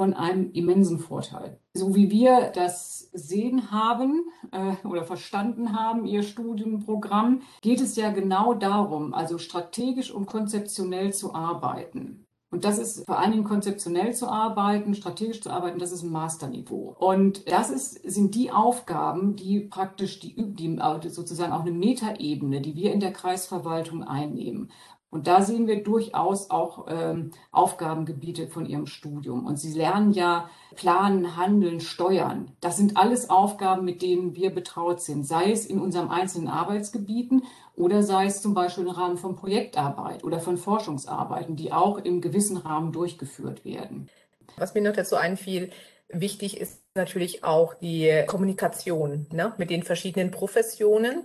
[0.00, 1.58] von einem immensen Vorteil.
[1.74, 8.10] So wie wir das sehen haben äh, oder verstanden haben, Ihr Studienprogramm, geht es ja
[8.10, 12.26] genau darum, also strategisch und konzeptionell zu arbeiten.
[12.50, 16.10] Und das ist vor allen Dingen konzeptionell zu arbeiten, strategisch zu arbeiten, das ist ein
[16.10, 16.96] Masterniveau.
[16.98, 22.74] Und das ist, sind die Aufgaben, die praktisch die, die sozusagen auch eine Metaebene, die
[22.74, 24.70] wir in der Kreisverwaltung einnehmen.
[25.10, 29.44] Und da sehen wir durchaus auch ähm, Aufgabengebiete von ihrem Studium.
[29.44, 32.52] Und sie lernen ja planen, handeln, steuern.
[32.60, 37.42] Das sind alles Aufgaben, mit denen wir betraut sind, sei es in unserem einzelnen Arbeitsgebieten
[37.80, 42.20] oder sei es zum Beispiel im Rahmen von Projektarbeit oder von Forschungsarbeiten, die auch im
[42.20, 44.08] gewissen Rahmen durchgeführt werden.
[44.56, 45.70] Was mir noch dazu einfiel,
[46.08, 51.22] wichtig ist natürlich auch die Kommunikation ne, mit den verschiedenen Professionen.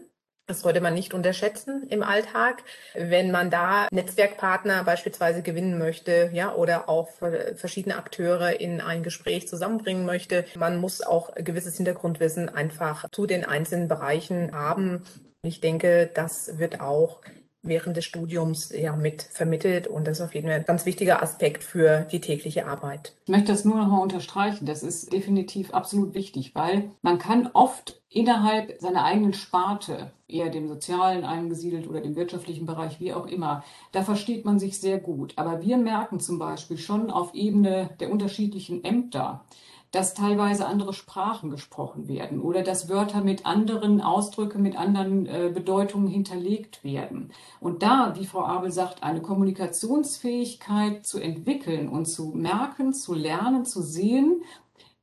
[0.47, 2.63] Das sollte man nicht unterschätzen im Alltag.
[2.93, 7.09] Wenn man da Netzwerkpartner beispielsweise gewinnen möchte, ja, oder auch
[7.55, 13.43] verschiedene Akteure in ein Gespräch zusammenbringen möchte, man muss auch gewisses Hintergrundwissen einfach zu den
[13.43, 15.03] einzelnen Bereichen haben.
[15.45, 17.21] Ich denke, das wird auch
[17.61, 21.21] während des Studiums ja mit vermittelt und das ist auf jeden Fall ein ganz wichtiger
[21.21, 23.13] Aspekt für die tägliche Arbeit.
[23.25, 24.65] Ich möchte das nur noch mal unterstreichen.
[24.65, 30.67] Das ist definitiv absolut wichtig, weil man kann oft innerhalb seiner eigenen Sparte, eher dem
[30.67, 35.33] sozialen eingesiedelt oder dem wirtschaftlichen Bereich, wie auch immer, da versteht man sich sehr gut.
[35.35, 39.45] Aber wir merken zum Beispiel schon auf Ebene der unterschiedlichen Ämter,
[39.95, 45.49] dass teilweise andere Sprachen gesprochen werden oder dass Wörter mit anderen Ausdrücken, mit anderen äh,
[45.53, 47.31] Bedeutungen hinterlegt werden.
[47.61, 53.63] Und da, wie Frau Abel sagt, eine Kommunikationsfähigkeit zu entwickeln und zu merken, zu lernen,
[53.63, 54.43] zu sehen,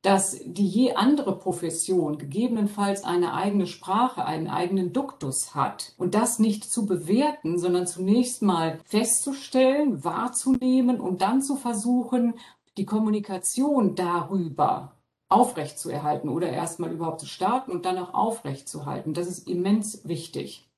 [0.03, 6.37] dass die je andere Profession gegebenenfalls eine eigene Sprache, einen eigenen Duktus hat und das
[6.37, 12.35] nicht zu bewerten, sondern zunächst mal festzustellen, wahrzunehmen und dann zu versuchen,
[12.77, 14.95] die Kommunikation darüber
[15.29, 19.13] aufrechtzuerhalten oder erstmal überhaupt zu starten und dann auch aufrechtzuerhalten.
[19.13, 20.69] Das ist immens wichtig.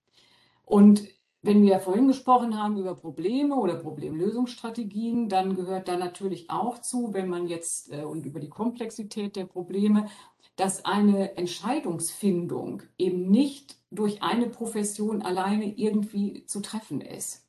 [0.63, 1.03] Und
[1.41, 7.13] wenn wir vorhin gesprochen haben über Probleme oder Problemlösungsstrategien, dann gehört da natürlich auch zu,
[7.13, 10.07] wenn man jetzt äh, und über die Komplexität der Probleme,
[10.55, 17.44] dass eine Entscheidungsfindung eben nicht durch eine Profession alleine irgendwie zu treffen ist.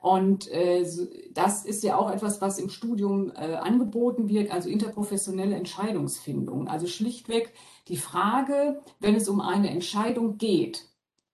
[0.00, 0.86] Und äh,
[1.32, 6.68] das ist ja auch etwas, was im Studium äh, angeboten wird, also interprofessionelle Entscheidungsfindung.
[6.68, 7.52] Also schlichtweg
[7.88, 10.86] die Frage, wenn es um eine Entscheidung geht,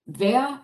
[0.05, 0.61] wer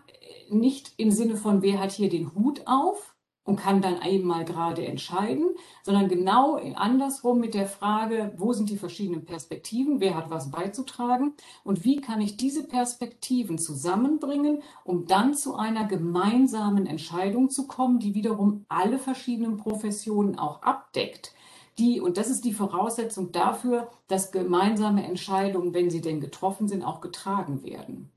[0.50, 3.11] nicht im Sinne von, wer hat hier den Hut auf,
[3.44, 5.46] und kann dann einmal gerade entscheiden,
[5.82, 11.34] sondern genau andersrum mit der Frage, wo sind die verschiedenen Perspektiven, wer hat was beizutragen
[11.64, 17.98] und wie kann ich diese Perspektiven zusammenbringen, um dann zu einer gemeinsamen Entscheidung zu kommen,
[17.98, 21.34] die wiederum alle verschiedenen Professionen auch abdeckt.
[21.78, 26.84] Die, und das ist die Voraussetzung dafür, dass gemeinsame Entscheidungen, wenn sie denn getroffen sind,
[26.84, 28.10] auch getragen werden.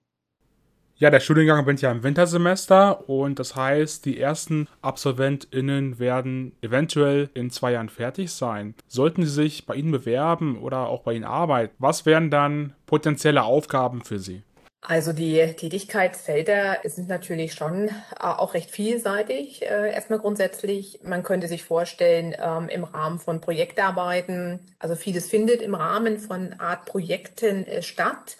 [0.97, 7.29] Ja, der Studiengang beginnt ja im Wintersemester und das heißt, die ersten AbsolventInnen werden eventuell
[7.33, 8.75] in zwei Jahren fertig sein.
[8.87, 13.43] Sollten sie sich bei Ihnen bewerben oder auch bei Ihnen arbeiten, was wären dann potenzielle
[13.43, 14.43] Aufgaben für Sie?
[14.87, 19.63] Also die Tätigkeitsfelder sind natürlich schon äh, auch recht vielseitig.
[19.63, 25.61] Äh, erstmal grundsätzlich, man könnte sich vorstellen, ähm, im Rahmen von Projektarbeiten, also vieles findet
[25.61, 28.37] im Rahmen von Art Projekten äh, statt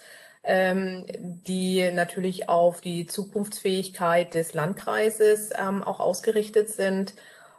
[0.48, 7.14] die natürlich auf die Zukunftsfähigkeit des Landkreises ähm, auch ausgerichtet sind.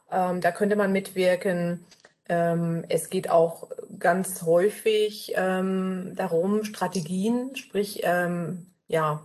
[0.09, 1.85] Ähm, da könnte man mitwirken.
[2.29, 3.69] Ähm, es geht auch
[3.99, 9.21] ganz häufig ähm, darum, Strategien, sprich ähm, ja,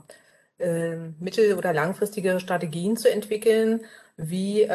[1.19, 3.81] mittel- oder langfristige Strategien zu entwickeln,
[4.17, 4.69] wie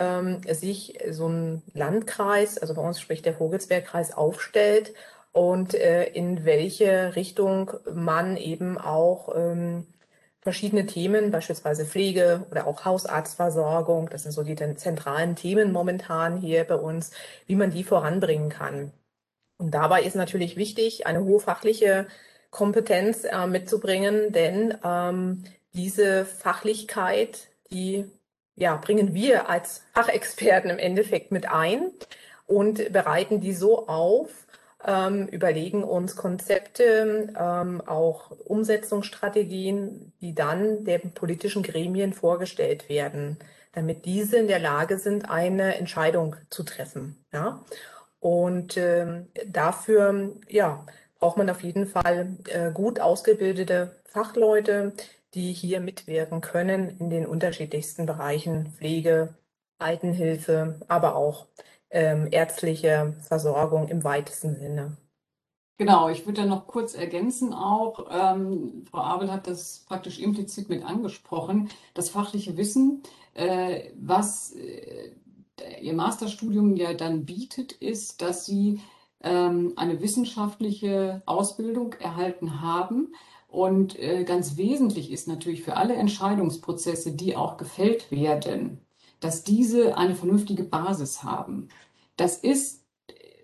[0.51, 4.93] sich so ein Landkreis, also bei uns spricht der Vogelsbergkreis, aufstellt
[5.37, 9.85] und äh, in welche Richtung man eben auch ähm,
[10.41, 14.09] verschiedene Themen, beispielsweise Pflege oder auch Hausarztversorgung.
[14.09, 17.11] Das sind so die zentralen Themen momentan hier bei uns,
[17.45, 18.91] wie man die voranbringen kann.
[19.57, 22.07] Und dabei ist natürlich wichtig, eine hohe fachliche
[22.49, 28.09] Kompetenz äh, mitzubringen, denn ähm, diese Fachlichkeit, die
[28.55, 31.91] ja, bringen wir als Fachexperten im Endeffekt mit ein
[32.47, 34.46] und bereiten die so auf,
[34.87, 43.37] ähm, überlegen uns Konzepte, ähm, auch Umsetzungsstrategien, die dann den politischen Gremien vorgestellt werden,
[43.73, 47.17] damit diese in der Lage sind, eine Entscheidung zu treffen.
[47.33, 47.63] Ja?
[48.19, 50.85] Und ähm, dafür ja,
[51.19, 54.93] braucht man auf jeden Fall äh, gut ausgebildete Fachleute,
[55.33, 59.35] die hier mitwirken können in den unterschiedlichsten Bereichen Pflege,
[59.79, 61.47] Altenhilfe, aber auch
[61.89, 64.97] ähm, ärztliche Versorgung im weitesten Sinne.
[65.79, 70.69] Genau, ich würde da noch kurz ergänzen auch, ähm, Frau Abel hat das praktisch implizit
[70.69, 73.03] mit angesprochen, das fachliche Wissen,
[73.35, 75.11] äh, was äh,
[75.81, 78.81] Ihr Masterstudium ja dann bietet, ist, dass Sie
[79.21, 83.13] ähm, eine wissenschaftliche Ausbildung erhalten haben.
[83.47, 88.85] Und äh, ganz wesentlich ist natürlich für alle Entscheidungsprozesse, die auch gefällt werden,
[89.19, 91.69] dass diese eine vernünftige Basis haben.
[92.15, 92.87] Das ist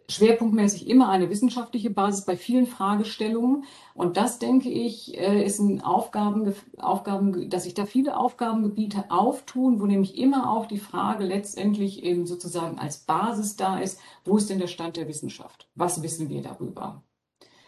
[0.10, 3.64] schwerpunktmäßig immer eine wissenschaftliche Basis bei vielen Fragestellungen.
[3.94, 9.80] Und das, denke ich, äh, ist ein Aufgaben, Aufgaben, dass sich da viele Aufgabengebiete auftun,
[9.80, 14.50] wo nämlich immer auch die Frage letztendlich eben sozusagen als Basis da ist, wo ist
[14.50, 15.68] denn der Stand der Wissenschaft?
[15.76, 17.04] Was wissen wir darüber?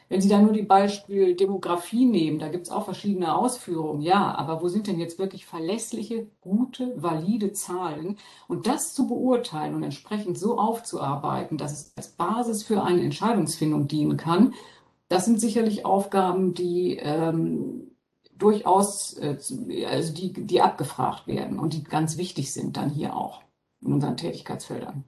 [0.07, 4.35] Wenn Sie da nur die Beispiel Demografie nehmen, da gibt es auch verschiedene Ausführungen, ja,
[4.35, 8.17] aber wo sind denn jetzt wirklich verlässliche, gute, valide Zahlen?
[8.47, 13.87] Und das zu beurteilen und entsprechend so aufzuarbeiten, dass es als Basis für eine Entscheidungsfindung
[13.87, 14.53] dienen kann,
[15.07, 17.91] das sind sicherlich Aufgaben, die ähm,
[18.37, 19.37] durchaus, äh,
[19.87, 23.41] also die, die abgefragt werden und die ganz wichtig sind dann hier auch
[23.81, 25.03] in unseren Tätigkeitsfeldern.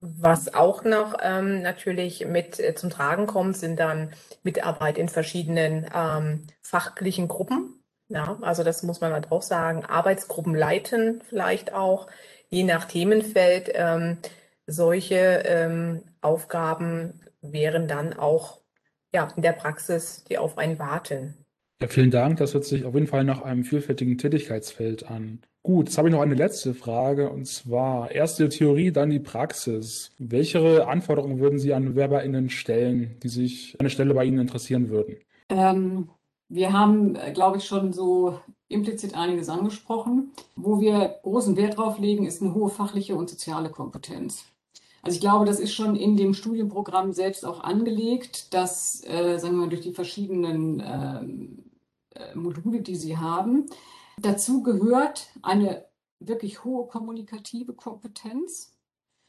[0.00, 4.12] Was auch noch ähm, natürlich mit äh, zum Tragen kommt, sind dann
[4.44, 7.82] Mitarbeit in verschiedenen ähm, fachlichen Gruppen.
[8.08, 9.84] Ja, also das muss man halt auch sagen.
[9.84, 12.06] Arbeitsgruppen leiten vielleicht auch,
[12.48, 13.70] je nach Themenfeld.
[13.74, 14.18] Ähm,
[14.66, 18.60] solche ähm, Aufgaben wären dann auch
[19.12, 21.34] ja, in der Praxis, die auf einen warten.
[21.80, 22.38] Ja, vielen Dank.
[22.38, 25.40] Das hört sich auf jeden Fall nach einem vielfältigen Tätigkeitsfeld an.
[25.68, 29.18] Gut, jetzt habe ich noch eine letzte Frage und zwar erst die Theorie, dann die
[29.18, 30.12] Praxis.
[30.16, 34.88] Welche Anforderungen würden Sie an BewerberInnen stellen, die sich an eine Stelle bei Ihnen interessieren
[34.88, 35.18] würden?
[35.50, 36.08] Ähm,
[36.48, 40.32] wir haben, glaube ich, schon so implizit einiges angesprochen.
[40.56, 44.46] Wo wir großen Wert drauf legen, ist eine hohe fachliche und soziale Kompetenz.
[45.02, 49.56] Also ich glaube, das ist schon in dem Studienprogramm selbst auch angelegt, dass, äh, sagen
[49.56, 51.58] wir mal, durch die verschiedenen ähm,
[52.14, 53.66] äh, Module, die Sie haben,
[54.20, 55.86] Dazu gehört eine
[56.18, 58.76] wirklich hohe kommunikative Kompetenz.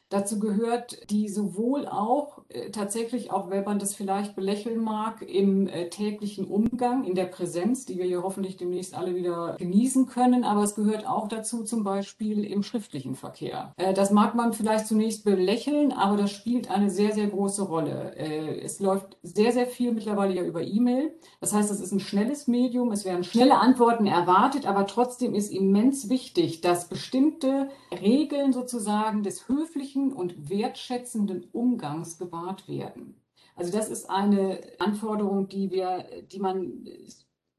[0.10, 5.68] Dazu gehört die sowohl auch äh, tatsächlich, auch wenn man das vielleicht belächeln mag, im
[5.68, 10.44] äh, täglichen Umgang, in der Präsenz, die wir hier hoffentlich demnächst alle wieder genießen können,
[10.44, 13.74] aber es gehört auch dazu zum Beispiel im schriftlichen Verkehr.
[13.78, 18.16] Äh, das mag man vielleicht zunächst belächeln, aber das spielt eine sehr, sehr große Rolle.
[18.16, 21.14] Äh, es läuft sehr, sehr viel mittlerweile ja über E-Mail.
[21.40, 25.52] Das heißt, es ist ein schnelles Medium, es werden schnelle Antworten erwartet, aber trotzdem ist
[25.52, 33.16] immens wichtig, dass bestimmte Regeln sozusagen des höflichen höflichen und wertschätzenden Umgangs gewahrt werden.
[33.56, 36.88] Also das ist eine Anforderung, die wir, die man,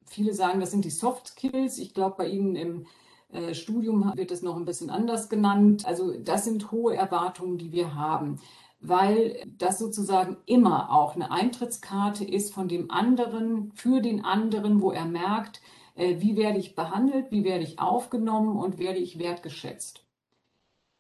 [0.07, 1.78] viele sagen, das sind die Soft Skills.
[1.78, 2.86] Ich glaube, bei Ihnen im
[3.30, 5.84] äh, Studium wird es noch ein bisschen anders genannt.
[5.86, 8.41] Also das sind hohe Erwartungen, die wir haben,
[8.80, 14.91] weil das sozusagen immer auch eine Eintrittskarte ist von dem anderen, für den anderen, wo
[14.91, 15.61] er merkt,
[15.97, 20.09] äh, wie werde ich behandelt, wie werde ich aufgenommen und werde ich wertgeschätzt.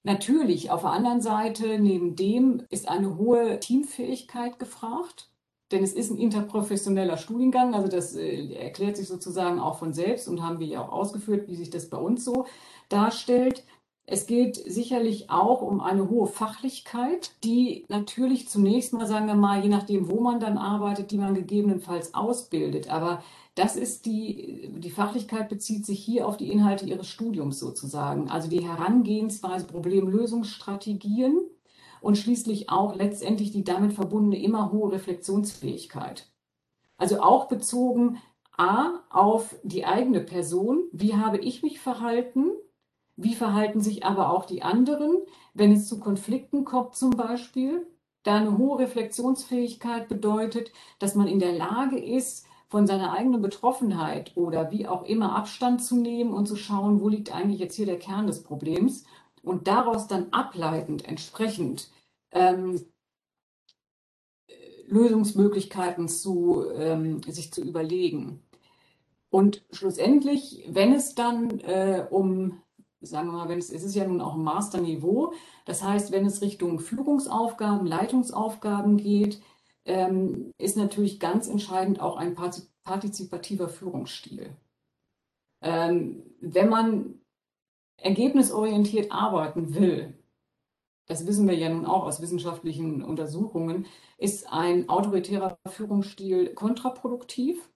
[0.02, 5.30] Natürlich, auf der anderen Seite, neben dem ist eine hohe Teamfähigkeit gefragt,
[5.72, 10.26] denn es ist ein interprofessioneller Studiengang, also das äh, erklärt sich sozusagen auch von selbst
[10.26, 12.46] und haben wir ja auch ausgeführt, wie sich das bei uns so
[12.88, 13.64] darstellt.
[14.06, 19.62] Es geht sicherlich auch um eine hohe Fachlichkeit, die natürlich zunächst mal, sagen wir mal,
[19.62, 22.90] je nachdem, wo man dann arbeitet, die man gegebenenfalls ausbildet.
[22.90, 23.22] Aber
[23.54, 28.30] das ist die, die Fachlichkeit bezieht sich hier auf die Inhalte ihres Studiums sozusagen.
[28.30, 31.40] Also die Herangehensweise, Problemlösungsstrategien
[32.00, 36.28] und schließlich auch letztendlich die damit verbundene immer hohe Reflexionsfähigkeit.
[36.96, 38.18] Also auch bezogen
[38.56, 40.84] A auf die eigene Person.
[40.92, 42.50] Wie habe ich mich verhalten?
[43.16, 45.18] Wie verhalten sich aber auch die anderen,
[45.54, 47.86] wenn es zu Konflikten kommt zum Beispiel?
[48.22, 54.32] Da eine hohe Reflexionsfähigkeit bedeutet, dass man in der Lage ist, von seiner eigenen Betroffenheit
[54.36, 57.86] oder wie auch immer Abstand zu nehmen und zu schauen, wo liegt eigentlich jetzt hier
[57.86, 59.04] der Kern des Problems
[59.42, 61.90] und daraus dann ableitend entsprechend
[62.30, 62.80] ähm,
[64.86, 68.42] Lösungsmöglichkeiten zu, ähm, sich zu überlegen.
[69.30, 72.62] Und schlussendlich, wenn es dann äh, um,
[73.00, 75.32] sagen wir mal, wenn es, es ist ja nun auch ein Masterniveau,
[75.64, 79.40] das heißt, wenn es Richtung Führungsaufgaben, Leitungsaufgaben geht,
[79.84, 82.34] ähm, ist natürlich ganz entscheidend auch ein
[82.84, 84.56] partizipativer Führungsstil.
[85.62, 87.20] Ähm, wenn man
[87.96, 90.14] ergebnisorientiert arbeiten will,
[91.06, 97.68] das wissen wir ja nun auch aus wissenschaftlichen Untersuchungen, ist ein autoritärer Führungsstil kontraproduktiv.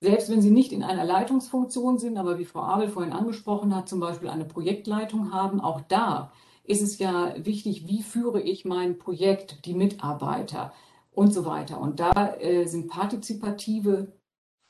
[0.00, 3.88] Selbst wenn Sie nicht in einer Leitungsfunktion sind, aber wie Frau Abel vorhin angesprochen hat,
[3.88, 8.98] zum Beispiel eine Projektleitung haben, auch da ist es ja wichtig, wie führe ich mein
[8.98, 10.72] Projekt, die Mitarbeiter
[11.16, 11.80] und so weiter.
[11.80, 14.12] Und da äh, sind partizipative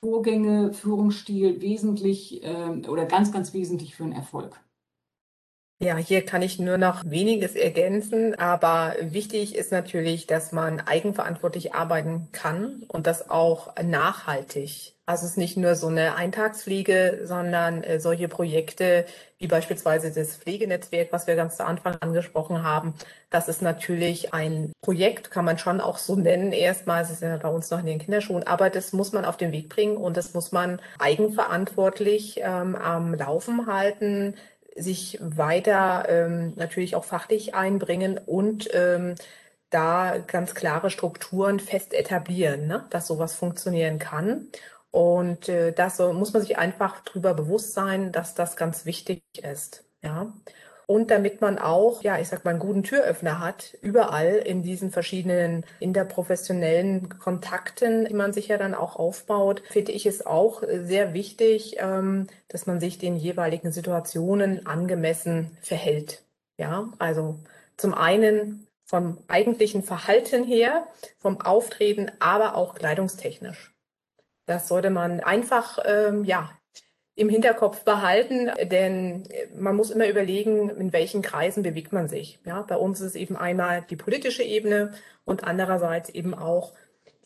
[0.02, 4.60] Vorgänge, Führungsstil wesentlich äh, oder ganz, ganz wesentlich für einen Erfolg.
[5.78, 11.74] Ja, hier kann ich nur noch weniges ergänzen, aber wichtig ist natürlich, dass man eigenverantwortlich
[11.74, 14.95] arbeiten kann und das auch nachhaltig.
[15.08, 19.06] Also es ist nicht nur so eine Eintagsfliege, sondern äh, solche Projekte
[19.38, 22.94] wie beispielsweise das Pflegenetzwerk, was wir ganz zu Anfang angesprochen haben.
[23.30, 26.52] Das ist natürlich ein Projekt, kann man schon auch so nennen.
[26.52, 29.36] Erstmal, es ist ja bei uns noch in den Kinderschuhen, aber das muss man auf
[29.36, 34.34] den Weg bringen und das muss man eigenverantwortlich ähm, am Laufen halten
[34.78, 39.14] sich weiter ähm, natürlich auch fachlich einbringen und ähm,
[39.70, 42.86] da ganz klare Strukturen fest etablieren, ne?
[42.90, 44.48] dass sowas funktionieren kann.
[44.96, 49.22] Und äh, das so, muss man sich einfach darüber bewusst sein, dass das ganz wichtig
[49.42, 49.84] ist.
[50.02, 50.32] Ja.
[50.86, 54.90] Und damit man auch, ja, ich sag mal, einen guten Türöffner hat, überall in diesen
[54.90, 61.12] verschiedenen interprofessionellen Kontakten, die man sich ja dann auch aufbaut, finde ich es auch sehr
[61.12, 66.22] wichtig, ähm, dass man sich den jeweiligen Situationen angemessen verhält.
[66.56, 67.38] Ja, also
[67.76, 70.86] zum einen vom eigentlichen Verhalten her,
[71.18, 73.75] vom Auftreten, aber auch kleidungstechnisch.
[74.46, 76.50] Das sollte man einfach ähm, ja
[77.16, 79.26] im Hinterkopf behalten, denn
[79.56, 82.38] man muss immer überlegen, in welchen Kreisen bewegt man sich.
[82.44, 84.92] Ja, bei uns ist eben einmal die politische Ebene
[85.24, 86.74] und andererseits eben auch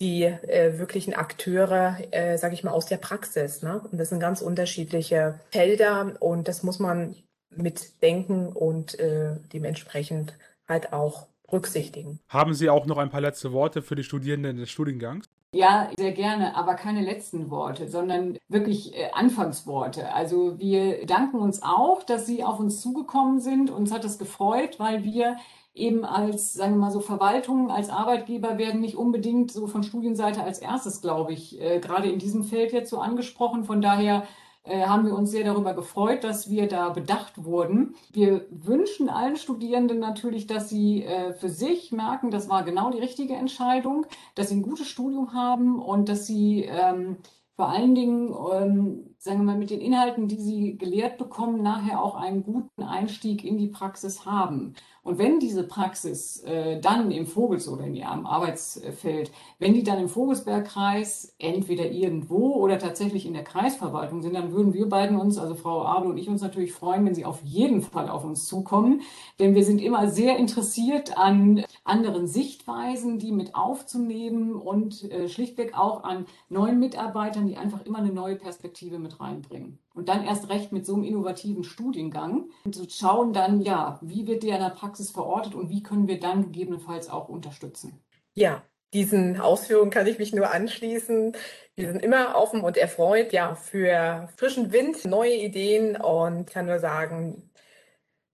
[0.00, 3.62] die äh, wirklichen Akteure, äh, sage ich mal, aus der Praxis.
[3.62, 3.80] Ne?
[3.90, 7.16] Und das sind ganz unterschiedliche Felder und das muss man
[7.50, 10.34] mitdenken und äh, dementsprechend
[10.68, 12.20] halt auch berücksichtigen.
[12.28, 15.28] Haben Sie auch noch ein paar letzte Worte für die Studierenden des Studiengangs?
[15.52, 20.12] Ja, sehr gerne, aber keine letzten Worte, sondern wirklich äh, Anfangsworte.
[20.14, 23.68] Also wir danken uns auch, dass Sie auf uns zugekommen sind.
[23.68, 25.36] Uns hat es gefreut, weil wir
[25.74, 30.42] eben als, sagen wir mal so, Verwaltung, als Arbeitgeber werden nicht unbedingt so von Studienseite
[30.44, 33.64] als erstes, glaube ich, äh, gerade in diesem Feld jetzt so angesprochen.
[33.64, 34.22] Von daher
[34.64, 37.94] äh, haben wir uns sehr darüber gefreut, dass wir da bedacht wurden.
[38.12, 42.98] Wir wünschen allen Studierenden natürlich, dass sie äh, für sich merken, das war genau die
[42.98, 47.16] richtige Entscheidung, dass sie ein gutes Studium haben und dass sie ähm,
[47.60, 52.02] vor allen Dingen, ähm, sagen wir mal, mit den Inhalten, die sie gelehrt bekommen, nachher
[52.02, 54.72] auch einen guten Einstieg in die Praxis haben.
[55.02, 59.98] Und wenn diese Praxis äh, dann im Vogels- oder in ihrem Arbeitsfeld, wenn die dann
[59.98, 65.38] im Vogelsbergkreis entweder irgendwo oder tatsächlich in der Kreisverwaltung sind, dann würden wir beiden uns,
[65.38, 68.46] also Frau Abel und ich uns natürlich freuen, wenn sie auf jeden Fall auf uns
[68.46, 69.02] zukommen.
[69.38, 75.76] Denn wir sind immer sehr interessiert an anderen Sichtweisen, die mit aufzunehmen und äh, schlichtweg
[75.78, 79.78] auch an neuen Mitarbeitern, die einfach immer eine neue Perspektive mit reinbringen.
[79.94, 84.26] Und dann erst recht mit so einem innovativen Studiengang und zu schauen dann, ja, wie
[84.26, 88.00] wird der in der Praxis verortet und wie können wir dann gegebenenfalls auch unterstützen.
[88.34, 88.62] Ja,
[88.92, 91.36] diesen Ausführungen kann ich mich nur anschließen.
[91.74, 96.78] Wir sind immer offen und erfreut, ja, für frischen Wind, neue Ideen und kann nur
[96.78, 97.50] sagen,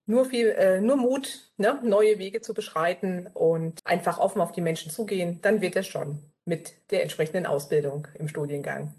[0.07, 4.61] nur viel, äh, nur Mut, ne, neue Wege zu beschreiten und einfach offen auf die
[4.61, 8.95] Menschen zugehen, dann wird es schon mit der entsprechenden Ausbildung im Studiengang.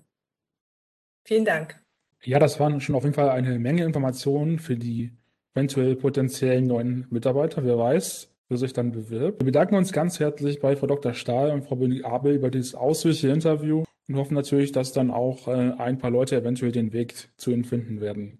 [1.24, 1.82] Vielen Dank.
[2.24, 5.14] Ja, das waren schon auf jeden Fall eine Menge Informationen für die
[5.54, 7.64] eventuell potenziellen neuen Mitarbeiter.
[7.64, 9.42] Wer weiß, wer sich dann bewirbt.
[9.42, 11.14] Wir bedanken uns ganz herzlich bei Frau Dr.
[11.14, 15.74] Stahl und Frau Abel über dieses ausführliche Interview und hoffen natürlich, dass dann auch äh,
[15.78, 18.40] ein paar Leute eventuell den Weg zu ihnen finden werden.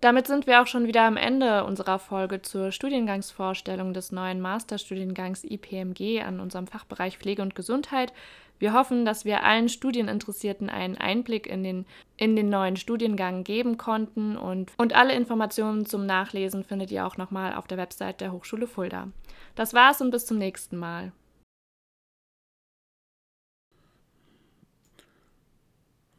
[0.00, 5.42] Damit sind wir auch schon wieder am Ende unserer Folge zur Studiengangsvorstellung des neuen Masterstudiengangs
[5.42, 8.12] IPMG an unserem Fachbereich Pflege und Gesundheit.
[8.58, 11.86] Wir hoffen, dass wir allen Studieninteressierten einen Einblick in den,
[12.16, 17.16] in den neuen Studiengang geben konnten und, und alle Informationen zum Nachlesen findet ihr auch
[17.16, 19.08] nochmal auf der Website der Hochschule Fulda.
[19.54, 21.12] Das war's und bis zum nächsten Mal.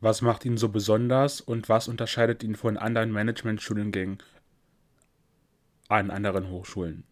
[0.01, 4.19] Was macht ihn so besonders und was unterscheidet ihn von anderen Management-Studiengängen
[5.89, 7.03] an anderen Hochschulen?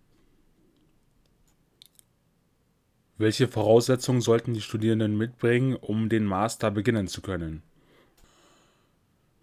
[3.20, 7.64] Welche Voraussetzungen sollten die Studierenden mitbringen, um den Master beginnen zu können?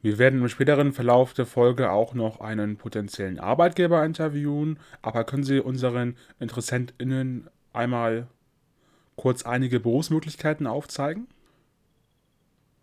[0.00, 5.44] Wir werden im späteren Verlauf der Folge auch noch einen potenziellen Arbeitgeber interviewen, aber können
[5.44, 8.28] Sie unseren InteressentInnen einmal
[9.16, 11.26] kurz einige Berufsmöglichkeiten aufzeigen?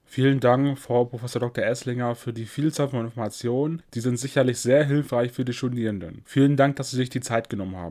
[0.03, 1.31] Vielen Dank, Frau Prof.
[1.31, 1.63] Dr.
[1.63, 3.81] Esslinger, für die Vielzahl von Informationen.
[3.93, 6.23] Die sind sicherlich sehr hilfreich für die Studierenden.
[6.25, 7.79] Vielen Dank, dass Sie sich die Zeit genommen haben.